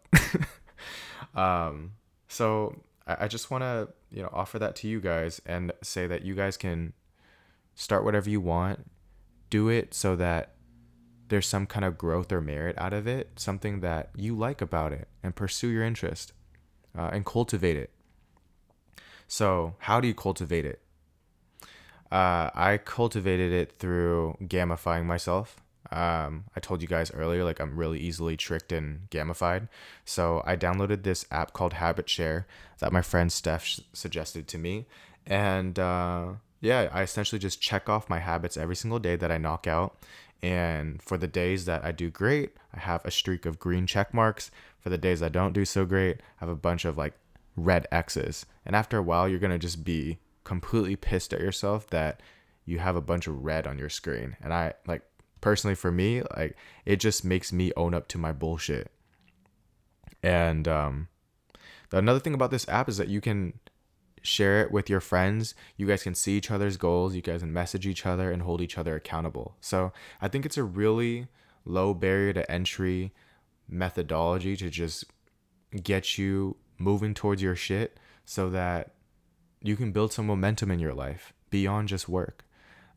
um 1.35 1.93
so 2.27 2.81
I, 3.05 3.25
I 3.25 3.27
just 3.27 3.49
wanna, 3.49 3.87
you 4.11 4.21
know, 4.21 4.29
offer 4.31 4.59
that 4.59 4.75
to 4.77 4.87
you 4.87 4.99
guys 4.99 5.41
and 5.45 5.71
say 5.81 6.07
that 6.07 6.23
you 6.23 6.35
guys 6.35 6.57
can 6.57 6.93
start 7.75 8.03
whatever 8.03 8.29
you 8.29 8.41
want, 8.41 8.89
do 9.49 9.69
it 9.69 9.93
so 9.93 10.15
that 10.15 10.56
there's 11.29 11.47
some 11.47 11.65
kind 11.65 11.85
of 11.85 11.97
growth 11.97 12.31
or 12.31 12.41
merit 12.41 12.77
out 12.77 12.93
of 12.93 13.07
it, 13.07 13.31
something 13.35 13.81
that 13.81 14.09
you 14.15 14.35
like 14.35 14.61
about 14.61 14.93
it, 14.93 15.07
and 15.23 15.35
pursue 15.35 15.67
your 15.67 15.83
interest 15.83 16.33
uh, 16.97 17.09
and 17.11 17.25
cultivate 17.25 17.77
it. 17.77 17.91
So, 19.27 19.75
how 19.79 19.99
do 19.99 20.07
you 20.07 20.13
cultivate 20.13 20.65
it? 20.65 20.81
Uh, 22.11 22.49
I 22.55 22.79
cultivated 22.83 23.51
it 23.51 23.73
through 23.79 24.37
gamifying 24.41 25.05
myself. 25.05 25.61
Um, 25.91 26.45
I 26.55 26.59
told 26.59 26.81
you 26.81 26.87
guys 26.87 27.11
earlier, 27.11 27.43
like 27.43 27.59
I'm 27.59 27.77
really 27.77 27.99
easily 27.99 28.37
tricked 28.37 28.71
and 28.71 29.09
gamified. 29.09 29.67
So 30.05 30.41
I 30.45 30.55
downloaded 30.55 31.03
this 31.03 31.25
app 31.31 31.53
called 31.53 31.73
HabitShare 31.73 32.45
that 32.79 32.91
my 32.91 33.01
friend 33.01 33.31
Steph 33.31 33.65
sh- 33.65 33.79
suggested 33.93 34.47
to 34.49 34.57
me, 34.57 34.85
and 35.25 35.77
uh, 35.79 36.33
yeah, 36.59 36.89
I 36.91 37.03
essentially 37.03 37.39
just 37.39 37.61
check 37.61 37.89
off 37.89 38.09
my 38.09 38.19
habits 38.19 38.57
every 38.57 38.75
single 38.75 38.99
day 38.99 39.15
that 39.15 39.31
I 39.31 39.37
knock 39.37 39.67
out, 39.67 39.97
and 40.41 41.01
for 41.01 41.17
the 41.17 41.27
days 41.27 41.65
that 41.65 41.83
I 41.83 41.91
do 41.91 42.09
great, 42.09 42.51
I 42.73 42.79
have 42.79 43.03
a 43.03 43.11
streak 43.11 43.45
of 43.45 43.59
green 43.59 43.87
check 43.87 44.13
marks. 44.13 44.51
For 44.79 44.89
the 44.89 44.97
days 44.97 45.23
I 45.23 45.29
don't 45.29 45.53
do 45.53 45.65
so 45.65 45.85
great, 45.85 46.17
I 46.19 46.45
have 46.45 46.49
a 46.49 46.55
bunch 46.55 46.85
of 46.85 46.97
like 46.97 47.13
red 47.55 47.87
X's. 47.91 48.45
And 48.65 48.75
after 48.75 48.97
a 48.97 49.03
while, 49.03 49.27
you're 49.27 49.39
going 49.39 49.51
to 49.51 49.57
just 49.57 49.83
be 49.83 50.19
completely 50.43 50.95
pissed 50.95 51.33
at 51.33 51.41
yourself 51.41 51.87
that 51.89 52.21
you 52.65 52.79
have 52.79 52.95
a 52.95 53.01
bunch 53.01 53.27
of 53.27 53.43
red 53.43 53.65
on 53.65 53.79
your 53.79 53.89
screen. 53.89 54.37
And 54.41 54.53
I 54.53 54.73
like 54.85 55.01
personally 55.41 55.75
for 55.75 55.91
me, 55.91 56.21
like 56.35 56.55
it 56.85 56.97
just 56.97 57.25
makes 57.25 57.51
me 57.51 57.71
own 57.75 57.93
up 57.93 58.07
to 58.09 58.17
my 58.17 58.31
bullshit. 58.31 58.91
And 60.21 60.67
um 60.67 61.07
another 61.91 62.19
thing 62.19 62.33
about 62.33 62.51
this 62.51 62.67
app 62.69 62.89
is 62.89 62.97
that 62.97 63.07
you 63.07 63.21
can 63.21 63.59
share 64.27 64.61
it 64.61 64.71
with 64.71 64.89
your 64.89 64.99
friends. 64.99 65.55
You 65.77 65.87
guys 65.87 66.03
can 66.03 66.15
see 66.15 66.37
each 66.37 66.51
other's 66.51 66.77
goals. 66.77 67.15
You 67.15 67.21
guys 67.21 67.41
can 67.41 67.53
message 67.53 67.87
each 67.87 68.05
other 68.05 68.31
and 68.31 68.41
hold 68.41 68.61
each 68.61 68.77
other 68.77 68.95
accountable. 68.95 69.55
So 69.61 69.93
I 70.21 70.27
think 70.27 70.45
it's 70.45 70.57
a 70.57 70.63
really 70.63 71.27
low 71.65 71.93
barrier 71.93 72.33
to 72.33 72.51
entry 72.51 73.13
methodology 73.67 74.55
to 74.57 74.69
just 74.69 75.05
get 75.83 76.17
you 76.17 76.57
moving 76.77 77.13
towards 77.13 77.41
your 77.41 77.55
shit 77.55 77.97
so 78.25 78.49
that 78.49 78.93
you 79.61 79.75
can 79.75 79.91
build 79.91 80.13
some 80.13 80.27
momentum 80.27 80.71
in 80.71 80.79
your 80.79 80.93
life 80.93 81.33
beyond 81.49 81.87
just 81.87 82.07
work. 82.07 82.45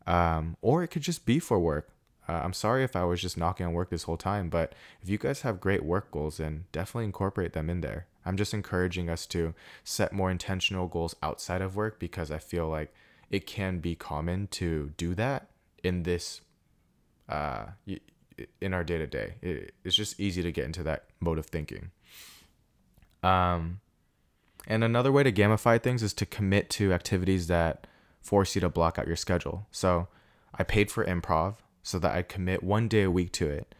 Um, 0.05 0.57
or 0.61 0.83
it 0.83 0.87
could 0.87 1.01
just 1.01 1.25
be 1.25 1.39
for 1.39 1.59
work. 1.59 1.89
Uh, 2.27 2.41
I'm 2.43 2.53
sorry 2.53 2.83
if 2.83 2.95
I 2.95 3.03
was 3.03 3.21
just 3.21 3.37
knocking 3.37 3.65
on 3.65 3.73
work 3.73 3.89
this 3.89 4.03
whole 4.03 4.17
time, 4.17 4.49
but 4.49 4.73
if 5.01 5.09
you 5.09 5.17
guys 5.17 5.41
have 5.41 5.59
great 5.59 5.83
work 5.83 6.11
goals, 6.11 6.37
then 6.37 6.65
definitely 6.71 7.05
incorporate 7.05 7.53
them 7.53 7.69
in 7.69 7.81
there. 7.81 8.07
I'm 8.25 8.37
just 8.37 8.53
encouraging 8.53 9.09
us 9.09 9.25
to 9.27 9.53
set 9.83 10.13
more 10.13 10.29
intentional 10.29 10.87
goals 10.87 11.15
outside 11.23 11.61
of 11.61 11.75
work 11.75 11.99
because 11.99 12.31
I 12.31 12.37
feel 12.37 12.67
like 12.67 12.93
it 13.29 13.45
can 13.47 13.79
be 13.79 13.95
common 13.95 14.47
to 14.47 14.91
do 14.97 15.15
that 15.15 15.47
in 15.83 16.03
this, 16.03 16.41
uh, 17.29 17.65
in 18.59 18.73
our 18.73 18.83
day 18.83 18.97
to 18.97 19.07
day. 19.07 19.35
It's 19.83 19.95
just 19.95 20.19
easy 20.19 20.43
to 20.43 20.51
get 20.51 20.65
into 20.65 20.83
that 20.83 21.05
mode 21.19 21.39
of 21.39 21.45
thinking. 21.45 21.91
Um, 23.23 23.79
and 24.67 24.83
another 24.83 25.11
way 25.11 25.23
to 25.23 25.31
gamify 25.31 25.81
things 25.81 26.03
is 26.03 26.13
to 26.13 26.25
commit 26.25 26.69
to 26.71 26.93
activities 26.93 27.47
that 27.47 27.87
force 28.21 28.55
you 28.55 28.61
to 28.61 28.69
block 28.69 28.99
out 28.99 29.07
your 29.07 29.15
schedule. 29.15 29.67
So 29.71 30.07
I 30.53 30.63
paid 30.63 30.91
for 30.91 31.03
improv 31.05 31.55
so 31.83 31.97
that 31.99 32.15
I 32.15 32.21
commit 32.21 32.61
one 32.61 32.87
day 32.87 33.03
a 33.03 33.11
week 33.11 33.31
to 33.33 33.49
it. 33.49 33.73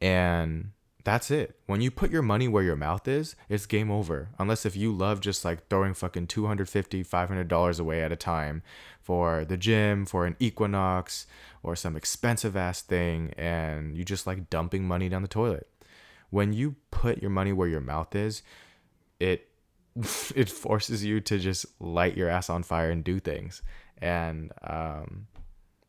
And 0.00 0.72
that's 1.06 1.30
it. 1.30 1.54
When 1.66 1.80
you 1.80 1.92
put 1.92 2.10
your 2.10 2.20
money 2.20 2.48
where 2.48 2.64
your 2.64 2.74
mouth 2.74 3.06
is, 3.06 3.36
it's 3.48 3.64
game 3.64 3.92
over. 3.92 4.30
Unless 4.40 4.66
if 4.66 4.74
you 4.74 4.90
love 4.90 5.20
just 5.20 5.44
like 5.44 5.68
throwing 5.68 5.94
fucking 5.94 6.26
250 6.26 7.04
$500 7.04 7.80
away 7.80 8.02
at 8.02 8.10
a 8.10 8.16
time 8.16 8.60
for 9.00 9.44
the 9.44 9.56
gym, 9.56 10.04
for 10.04 10.26
an 10.26 10.34
Equinox, 10.40 11.28
or 11.62 11.76
some 11.76 11.94
expensive 11.94 12.56
ass 12.56 12.82
thing, 12.82 13.32
and 13.36 13.96
you 13.96 14.04
just 14.04 14.26
like 14.26 14.50
dumping 14.50 14.88
money 14.88 15.08
down 15.08 15.22
the 15.22 15.28
toilet. 15.28 15.68
When 16.30 16.52
you 16.52 16.74
put 16.90 17.22
your 17.22 17.30
money 17.30 17.52
where 17.52 17.68
your 17.68 17.80
mouth 17.80 18.16
is, 18.16 18.42
it 19.20 19.48
it 20.34 20.50
forces 20.50 21.04
you 21.04 21.20
to 21.20 21.38
just 21.38 21.66
light 21.80 22.16
your 22.16 22.28
ass 22.28 22.50
on 22.50 22.64
fire 22.64 22.90
and 22.90 23.04
do 23.04 23.20
things. 23.20 23.62
And 23.98 24.50
um, 24.60 25.28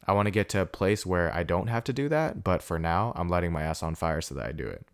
I 0.06 0.13
want 0.13 0.27
to 0.27 0.32
get 0.32 0.47
to 0.49 0.62
a 0.62 0.67
place 0.67 1.08
where 1.08 1.34
I 1.34 1.41
don't 1.41 1.69
have 1.69 1.86
to 1.86 1.93
do 1.93 2.08
that, 2.10 2.43
but 2.43 2.62
for 2.62 2.77
now, 2.77 3.13
I'm 3.15 3.30
lighting 3.30 3.51
my 3.51 3.63
ass 3.63 3.82
on 3.82 3.95
fire 3.95 4.21
so 4.21 4.36
that 4.36 4.45
I 4.45 4.51
do 4.51 4.67
it. 4.67 4.86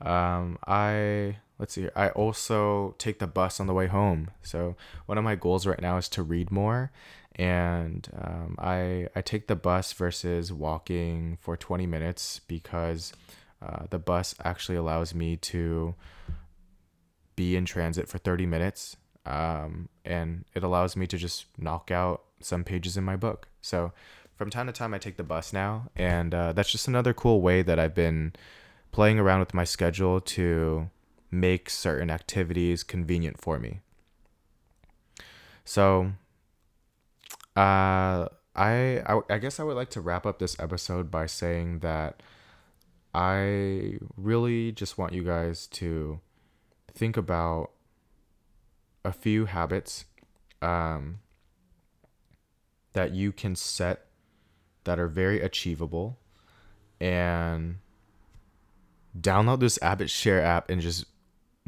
Um, 0.00 0.58
I 0.66 1.38
let's 1.58 1.74
see. 1.74 1.88
I 1.94 2.08
also 2.10 2.94
take 2.98 3.18
the 3.18 3.26
bus 3.26 3.60
on 3.60 3.66
the 3.66 3.74
way 3.74 3.86
home. 3.86 4.30
So 4.42 4.76
one 5.06 5.18
of 5.18 5.24
my 5.24 5.34
goals 5.34 5.66
right 5.66 5.80
now 5.80 5.96
is 5.96 6.08
to 6.10 6.22
read 6.22 6.50
more, 6.50 6.90
and 7.36 8.08
um, 8.16 8.56
I 8.58 9.08
I 9.14 9.22
take 9.22 9.46
the 9.46 9.56
bus 9.56 9.92
versus 9.92 10.52
walking 10.52 11.38
for 11.40 11.56
20 11.56 11.86
minutes 11.86 12.40
because 12.46 13.12
uh, 13.62 13.86
the 13.90 13.98
bus 13.98 14.34
actually 14.44 14.76
allows 14.76 15.14
me 15.14 15.36
to 15.36 15.94
be 17.36 17.56
in 17.56 17.64
transit 17.64 18.08
for 18.08 18.18
30 18.18 18.46
minutes 18.46 18.96
um, 19.26 19.88
and 20.04 20.44
it 20.54 20.62
allows 20.62 20.96
me 20.96 21.06
to 21.06 21.16
just 21.16 21.46
knock 21.58 21.90
out 21.90 22.22
some 22.40 22.62
pages 22.62 22.96
in 22.96 23.04
my 23.04 23.16
book 23.16 23.48
so 23.60 23.92
from 24.36 24.50
time 24.50 24.66
to 24.66 24.72
time 24.72 24.92
i 24.94 24.98
take 24.98 25.16
the 25.16 25.22
bus 25.24 25.52
now 25.52 25.88
and 25.96 26.34
uh, 26.34 26.52
that's 26.52 26.70
just 26.70 26.88
another 26.88 27.12
cool 27.12 27.40
way 27.40 27.62
that 27.62 27.78
i've 27.78 27.94
been 27.94 28.32
playing 28.94 29.18
around 29.18 29.40
with 29.40 29.52
my 29.52 29.64
schedule 29.64 30.20
to 30.20 30.88
make 31.28 31.68
certain 31.68 32.10
activities 32.10 32.84
convenient 32.84 33.40
for 33.40 33.58
me. 33.58 33.80
So 35.64 36.12
uh, 37.56 38.28
I, 38.56 39.02
I 39.06 39.20
i 39.30 39.38
guess 39.38 39.58
i 39.58 39.64
would 39.64 39.76
like 39.76 39.90
to 39.90 40.00
wrap 40.00 40.26
up 40.26 40.38
this 40.38 40.56
episode 40.60 41.10
by 41.10 41.26
saying 41.26 41.80
that 41.80 42.22
i 43.12 43.98
really 44.16 44.70
just 44.72 44.96
want 44.96 45.12
you 45.12 45.24
guys 45.24 45.66
to 45.68 46.20
think 46.92 47.16
about 47.16 47.70
a 49.04 49.12
few 49.12 49.46
habits 49.46 50.04
um, 50.62 51.18
that 52.92 53.12
you 53.12 53.32
can 53.32 53.54
set 53.56 54.06
that 54.84 54.98
are 54.98 55.08
very 55.08 55.40
achievable 55.40 56.16
and 57.00 57.76
download 59.18 59.60
this 59.60 59.78
HabitShare 59.78 60.42
app 60.42 60.70
and 60.70 60.80
just 60.80 61.06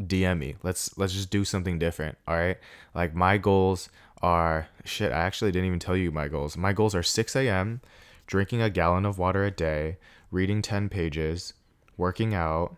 DM 0.00 0.38
me. 0.38 0.56
Let's 0.62 0.96
let's 0.98 1.12
just 1.12 1.30
do 1.30 1.44
something 1.44 1.78
different. 1.78 2.18
All 2.26 2.36
right. 2.36 2.58
Like 2.94 3.14
my 3.14 3.38
goals 3.38 3.88
are 4.22 4.68
shit. 4.84 5.12
I 5.12 5.20
actually 5.20 5.52
didn't 5.52 5.66
even 5.66 5.78
tell 5.78 5.96
you 5.96 6.10
my 6.10 6.28
goals. 6.28 6.56
My 6.56 6.72
goals 6.72 6.94
are 6.94 7.02
6 7.02 7.36
a.m., 7.36 7.80
drinking 8.26 8.62
a 8.62 8.70
gallon 8.70 9.04
of 9.06 9.18
water 9.18 9.44
a 9.44 9.50
day, 9.50 9.98
reading 10.30 10.62
10 10.62 10.88
pages, 10.88 11.52
working 11.96 12.34
out, 12.34 12.76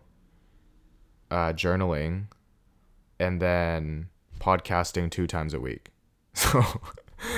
uh, 1.31 1.53
journaling, 1.53 2.25
and 3.19 3.41
then 3.41 4.09
podcasting 4.39 5.09
two 5.09 5.27
times 5.27 5.53
a 5.53 5.59
week. 5.59 5.91
So 6.33 6.63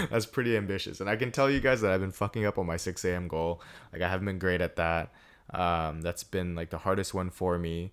That's 0.09 0.25
pretty 0.25 0.55
ambitious. 0.57 0.99
And 0.99 1.09
I 1.09 1.15
can 1.15 1.31
tell 1.31 1.49
you 1.49 1.59
guys 1.59 1.81
that 1.81 1.91
I've 1.91 2.01
been 2.01 2.11
fucking 2.11 2.45
up 2.45 2.57
on 2.57 2.65
my 2.65 2.77
6 2.77 3.03
a.m. 3.05 3.27
goal. 3.27 3.61
Like, 3.91 4.01
I 4.01 4.09
haven't 4.09 4.25
been 4.25 4.39
great 4.39 4.61
at 4.61 4.75
that. 4.75 5.11
Um, 5.53 6.01
that's 6.01 6.23
been 6.23 6.55
like 6.55 6.69
the 6.69 6.79
hardest 6.79 7.13
one 7.13 7.29
for 7.29 7.57
me. 7.57 7.91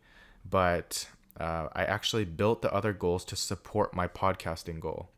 But 0.48 1.08
uh, 1.38 1.68
I 1.72 1.84
actually 1.84 2.24
built 2.24 2.62
the 2.62 2.72
other 2.72 2.92
goals 2.92 3.24
to 3.26 3.36
support 3.36 3.94
my 3.94 4.08
podcasting 4.08 4.80
goal. 4.80 5.10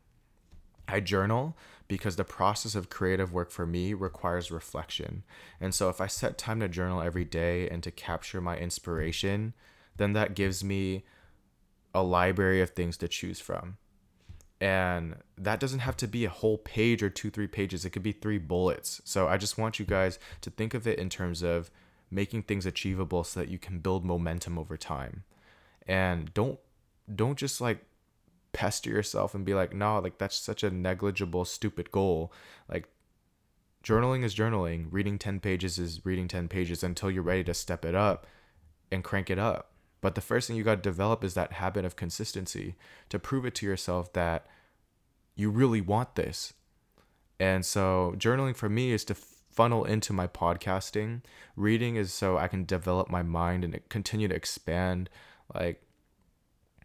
I 0.88 1.00
journal 1.00 1.56
because 1.88 2.16
the 2.16 2.24
process 2.24 2.74
of 2.74 2.90
creative 2.90 3.32
work 3.32 3.50
for 3.50 3.66
me 3.66 3.94
requires 3.94 4.50
reflection. 4.50 5.22
And 5.60 5.74
so 5.74 5.88
if 5.88 6.00
I 6.00 6.06
set 6.06 6.38
time 6.38 6.60
to 6.60 6.68
journal 6.68 7.00
every 7.00 7.24
day 7.24 7.68
and 7.68 7.82
to 7.82 7.90
capture 7.90 8.40
my 8.40 8.56
inspiration, 8.56 9.54
then 9.96 10.12
that 10.12 10.34
gives 10.34 10.62
me 10.62 11.04
a 11.94 12.02
library 12.02 12.60
of 12.60 12.70
things 12.70 12.96
to 12.98 13.08
choose 13.08 13.40
from. 13.40 13.76
And 14.60 15.16
that 15.38 15.58
doesn't 15.58 15.80
have 15.80 15.96
to 15.98 16.06
be 16.06 16.24
a 16.24 16.30
whole 16.30 16.58
page 16.58 17.02
or 17.02 17.10
two, 17.10 17.30
three 17.30 17.46
pages. 17.46 17.84
It 17.84 17.90
could 17.90 18.02
be 18.02 18.12
three 18.12 18.38
bullets. 18.38 19.00
So 19.04 19.26
I 19.26 19.36
just 19.36 19.58
want 19.58 19.78
you 19.78 19.86
guys 19.86 20.18
to 20.42 20.50
think 20.50 20.74
of 20.74 20.86
it 20.86 20.98
in 20.98 21.08
terms 21.08 21.42
of 21.42 21.70
making 22.10 22.42
things 22.42 22.66
achievable 22.66 23.24
so 23.24 23.40
that 23.40 23.48
you 23.48 23.58
can 23.58 23.78
build 23.78 24.04
momentum 24.04 24.58
over 24.58 24.76
time. 24.76 25.24
And 25.86 26.32
don't 26.34 26.58
don't 27.12 27.38
just 27.38 27.60
like 27.60 27.84
pester 28.52 28.90
yourself 28.90 29.34
and 29.34 29.44
be 29.44 29.54
like, 29.54 29.72
no, 29.72 29.98
like 29.98 30.18
that's 30.18 30.36
such 30.36 30.62
a 30.62 30.70
negligible, 30.70 31.44
stupid 31.44 31.90
goal. 31.90 32.32
Like 32.68 32.88
journaling 33.84 34.24
is 34.24 34.34
journaling. 34.34 34.86
Reading 34.90 35.18
10 35.18 35.40
pages 35.40 35.78
is 35.78 36.04
reading 36.04 36.28
10 36.28 36.48
pages 36.48 36.82
until 36.82 37.10
you're 37.10 37.22
ready 37.22 37.44
to 37.44 37.54
step 37.54 37.84
it 37.84 37.94
up 37.94 38.26
and 38.90 39.04
crank 39.04 39.30
it 39.30 39.38
up. 39.38 39.70
But 40.00 40.14
the 40.14 40.20
first 40.20 40.48
thing 40.48 40.56
you 40.56 40.64
got 40.64 40.76
to 40.76 40.82
develop 40.82 41.22
is 41.22 41.34
that 41.34 41.54
habit 41.54 41.84
of 41.84 41.96
consistency 41.96 42.76
to 43.10 43.18
prove 43.18 43.44
it 43.44 43.54
to 43.56 43.66
yourself 43.66 44.12
that 44.14 44.46
you 45.34 45.50
really 45.50 45.80
want 45.80 46.14
this. 46.14 46.54
And 47.38 47.64
so, 47.64 48.14
journaling 48.16 48.56
for 48.56 48.68
me 48.68 48.92
is 48.92 49.04
to 49.06 49.16
funnel 49.60 49.84
into 49.84 50.14
my 50.14 50.26
podcasting. 50.26 51.20
Reading 51.54 51.96
is 51.96 52.14
so 52.14 52.38
I 52.38 52.48
can 52.48 52.64
develop 52.64 53.10
my 53.10 53.22
mind 53.22 53.62
and 53.62 53.78
continue 53.90 54.26
to 54.26 54.34
expand 54.34 55.10
like 55.54 55.82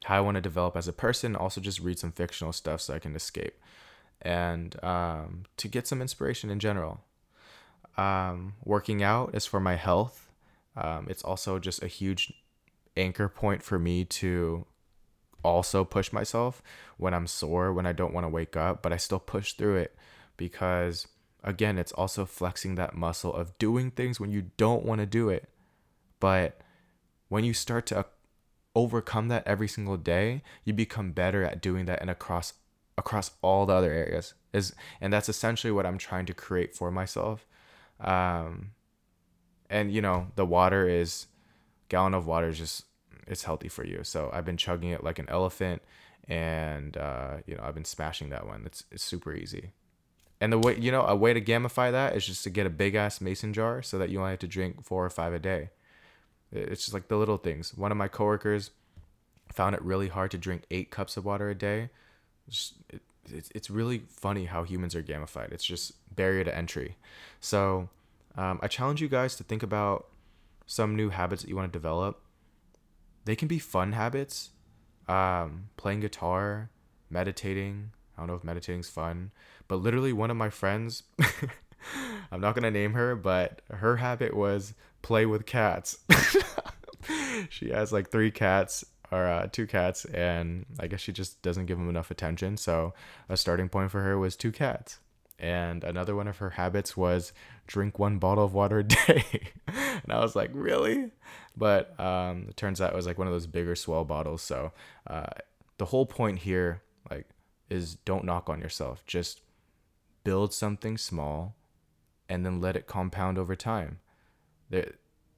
how 0.03 0.17
I 0.17 0.19
want 0.19 0.35
to 0.35 0.41
develop 0.41 0.75
as 0.75 0.85
a 0.85 0.91
person. 0.91 1.37
Also, 1.37 1.61
just 1.61 1.79
read 1.79 1.99
some 1.99 2.11
fictional 2.11 2.51
stuff 2.51 2.81
so 2.81 2.93
I 2.93 2.99
can 2.99 3.15
escape 3.15 3.57
and 4.21 4.75
um, 4.83 5.43
to 5.55 5.69
get 5.69 5.87
some 5.87 6.01
inspiration 6.01 6.49
in 6.49 6.59
general. 6.59 6.99
Um, 7.95 8.55
working 8.65 9.01
out 9.01 9.33
is 9.33 9.45
for 9.45 9.61
my 9.61 9.75
health. 9.75 10.29
Um, 10.75 11.07
it's 11.09 11.23
also 11.23 11.59
just 11.59 11.81
a 11.81 11.87
huge 11.87 12.33
anchor 12.97 13.29
point 13.29 13.63
for 13.63 13.79
me 13.79 14.03
to 14.03 14.65
also 15.45 15.85
push 15.85 16.11
myself 16.11 16.61
when 16.97 17.13
I'm 17.13 17.25
sore, 17.27 17.71
when 17.71 17.85
I 17.85 17.93
don't 17.93 18.13
want 18.13 18.25
to 18.25 18.29
wake 18.29 18.57
up, 18.57 18.81
but 18.81 18.91
I 18.91 18.97
still 18.97 19.19
push 19.19 19.53
through 19.53 19.77
it 19.77 19.95
because, 20.35 21.07
again, 21.45 21.77
it's 21.77 21.91
also 21.93 22.25
flexing 22.25 22.75
that 22.75 22.95
muscle 22.95 23.33
of 23.33 23.57
doing 23.57 23.91
things 23.91 24.19
when 24.19 24.31
you 24.31 24.51
don't 24.57 24.83
want 24.83 24.99
to 24.99 25.05
do 25.05 25.29
it. 25.29 25.47
But 26.19 26.59
when 27.29 27.43
you 27.43 27.53
start 27.53 27.85
to 27.87 28.05
overcome 28.75 29.29
that 29.29 29.47
every 29.47 29.67
single 29.67 29.95
day, 29.95 30.41
you 30.65 30.73
become 30.73 31.11
better 31.11 31.43
at 31.43 31.61
doing 31.61 31.85
that 31.85 32.01
and 32.01 32.09
across 32.09 32.53
across 32.97 33.31
all 33.41 33.65
the 33.65 33.73
other 33.73 33.91
areas. 33.91 34.33
Is 34.53 34.73
and 34.99 35.13
that's 35.13 35.29
essentially 35.29 35.71
what 35.71 35.85
I'm 35.85 35.99
trying 35.99 36.25
to 36.25 36.33
create 36.33 36.75
for 36.75 36.91
myself. 36.91 37.45
Um, 37.99 38.71
and 39.69 39.93
you 39.93 40.01
know, 40.01 40.27
the 40.35 40.45
water 40.45 40.87
is 40.89 41.27
gallon 41.89 42.15
of 42.15 42.25
water 42.25 42.47
is 42.47 42.57
just 42.57 42.85
it's 43.27 43.43
healthy 43.43 43.69
for 43.69 43.85
you. 43.85 44.03
So 44.03 44.31
I've 44.33 44.45
been 44.45 44.57
chugging 44.57 44.89
it 44.89 45.03
like 45.03 45.19
an 45.19 45.29
elephant, 45.29 45.83
and 46.27 46.97
uh, 46.97 47.37
you 47.45 47.55
know 47.55 47.63
I've 47.63 47.75
been 47.75 47.85
smashing 47.85 48.29
that 48.29 48.47
one. 48.47 48.63
It's 48.65 48.83
it's 48.91 49.03
super 49.03 49.33
easy. 49.33 49.73
And 50.45 50.53
the 50.53 50.59
way 50.59 50.77
you 50.77 50.91
know 50.91 51.01
a 51.01 51.15
way 51.15 51.33
to 51.33 51.41
gamify 51.41 51.91
that 51.91 52.15
is 52.15 52.23
just 52.23 52.43
to 52.43 52.51
get 52.51 52.67
a 52.67 52.69
big 52.69 52.93
ass 52.93 53.19
mason 53.19 53.51
jar 53.51 53.81
so 53.81 53.97
that 53.97 54.11
you 54.11 54.19
only 54.19 54.29
have 54.29 54.39
to 54.41 54.47
drink 54.47 54.85
four 54.85 55.03
or 55.03 55.09
five 55.09 55.33
a 55.33 55.39
day. 55.39 55.71
It's 56.51 56.81
just 56.81 56.93
like 56.93 57.07
the 57.07 57.17
little 57.17 57.37
things. 57.37 57.73
One 57.73 57.91
of 57.91 57.97
my 57.97 58.07
coworkers 58.07 58.69
found 59.51 59.73
it 59.73 59.81
really 59.81 60.07
hard 60.07 60.29
to 60.29 60.37
drink 60.37 60.61
eight 60.69 60.91
cups 60.91 61.17
of 61.17 61.25
water 61.25 61.49
a 61.49 61.55
day. 61.55 61.89
It's, 62.47 62.75
it, 62.91 63.01
it's, 63.27 63.49
it's 63.55 63.71
really 63.71 64.03
funny 64.07 64.45
how 64.45 64.61
humans 64.61 64.93
are 64.93 65.01
gamified. 65.01 65.51
It's 65.51 65.65
just 65.65 65.93
barrier 66.15 66.43
to 66.43 66.55
entry. 66.55 66.95
So 67.39 67.89
um, 68.37 68.59
I 68.61 68.67
challenge 68.67 69.01
you 69.01 69.09
guys 69.09 69.35
to 69.37 69.43
think 69.43 69.63
about 69.63 70.09
some 70.67 70.95
new 70.95 71.09
habits 71.09 71.41
that 71.41 71.49
you 71.49 71.55
want 71.55 71.73
to 71.73 71.75
develop. 71.75 72.21
They 73.25 73.35
can 73.35 73.47
be 73.47 73.57
fun 73.57 73.93
habits, 73.93 74.51
um, 75.07 75.69
playing 75.75 76.01
guitar, 76.01 76.69
meditating. 77.09 77.93
I 78.15 78.21
don't 78.21 78.27
know 78.27 78.35
if 78.35 78.43
meditating's 78.43 78.89
fun, 78.89 79.31
but 79.67 79.77
literally 79.77 80.13
one 80.13 80.31
of 80.31 80.37
my 80.37 80.49
friends, 80.49 81.03
I'm 82.31 82.41
not 82.41 82.55
gonna 82.55 82.71
name 82.71 82.93
her, 82.93 83.15
but 83.15 83.61
her 83.71 83.97
habit 83.97 84.35
was 84.35 84.73
play 85.01 85.25
with 85.25 85.45
cats. 85.45 85.99
she 87.49 87.69
has 87.69 87.91
like 87.91 88.09
three 88.09 88.31
cats 88.31 88.85
or 89.11 89.25
uh, 89.25 89.47
two 89.51 89.67
cats, 89.67 90.05
and 90.05 90.65
I 90.79 90.87
guess 90.87 91.01
she 91.01 91.11
just 91.11 91.41
doesn't 91.41 91.67
give 91.67 91.77
them 91.77 91.89
enough 91.89 92.11
attention. 92.11 92.57
So 92.57 92.93
a 93.29 93.37
starting 93.37 93.69
point 93.69 93.91
for 93.91 94.01
her 94.01 94.17
was 94.17 94.35
two 94.35 94.51
cats. 94.51 94.99
And 95.37 95.83
another 95.83 96.15
one 96.15 96.27
of 96.27 96.37
her 96.37 96.51
habits 96.51 96.95
was 96.95 97.33
drink 97.67 97.99
one 97.99 98.19
bottle 98.19 98.45
of 98.45 98.53
water 98.53 98.79
a 98.79 98.83
day. 98.83 99.25
and 99.67 100.11
I 100.11 100.19
was 100.19 100.35
like, 100.35 100.49
really? 100.53 101.11
But 101.57 101.99
um, 101.99 102.47
it 102.49 102.57
turns 102.57 102.79
out 102.79 102.93
it 102.93 102.95
was 102.95 103.05
like 103.05 103.17
one 103.17 103.27
of 103.27 103.33
those 103.33 103.47
bigger 103.47 103.75
S'well 103.75 104.07
bottles. 104.07 104.41
So 104.41 104.71
uh, 105.07 105.27
the 105.77 105.85
whole 105.85 106.05
point 106.05 106.39
here, 106.39 106.81
like, 107.09 107.27
is 107.69 107.95
don't 107.95 108.23
knock 108.23 108.49
on 108.49 108.61
yourself. 108.61 109.03
Just 109.05 109.41
build 110.25 110.53
something 110.53 110.97
small, 110.97 111.55
and 112.27 112.45
then 112.45 112.59
let 112.59 112.75
it 112.75 112.87
compound 112.87 113.37
over 113.37 113.55
time. 113.55 113.99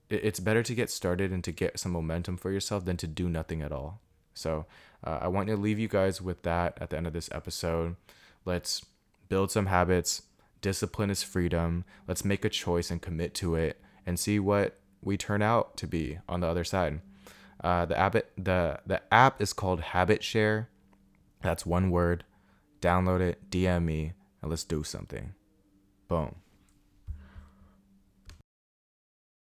It's 0.10 0.40
better 0.40 0.64
to 0.64 0.74
get 0.74 0.90
started 0.90 1.32
and 1.32 1.44
to 1.44 1.52
get 1.52 1.80
some 1.80 1.92
momentum 1.92 2.38
for 2.38 2.50
yourself 2.50 2.86
than 2.86 2.98
to 2.98 3.08
do 3.08 3.30
nothing 3.30 3.62
at 3.62 3.72
all. 3.72 4.00
So 4.34 4.66
uh, 5.04 5.20
I 5.22 5.28
want 5.28 5.50
to 5.50 5.58
leave 5.58 5.78
you 5.78 5.88
guys 5.88 6.22
with 6.22 6.42
that 6.44 6.78
at 6.82 6.90
the 6.90 6.98
end 6.98 7.06
of 7.06 7.14
this 7.14 7.30
episode. 7.32 7.98
Let's 8.46 8.86
build 9.30 9.52
some 9.52 9.66
habits. 9.68 10.24
Discipline 10.62 11.10
is 11.10 11.22
freedom. 11.22 11.84
Let's 12.08 12.26
make 12.26 12.46
a 12.46 12.50
choice 12.50 12.90
and 12.90 13.02
commit 13.02 13.34
to 13.36 13.56
it 13.56 13.80
and 14.06 14.18
see 14.18 14.40
what 14.40 14.78
we 15.04 15.18
turn 15.18 15.42
out 15.42 15.78
to 15.78 15.88
be 15.88 16.20
on 16.28 16.40
the 16.40 16.48
other 16.48 16.64
side. 16.64 17.02
Uh, 17.64 17.86
the 17.86 17.98
app 17.98 18.14
the 18.38 18.80
the 18.86 19.02
app 19.12 19.42
is 19.42 19.54
called 19.54 19.82
HabitShare. 19.82 20.68
That's 21.42 21.66
one 21.66 21.90
word. 21.90 22.24
Download 22.82 23.20
it, 23.20 23.50
DM 23.50 23.86
me, 23.86 24.14
and 24.48 24.52
let's 24.52 24.64
do 24.64 24.82
something. 24.82 25.34
Boom. 26.08 26.36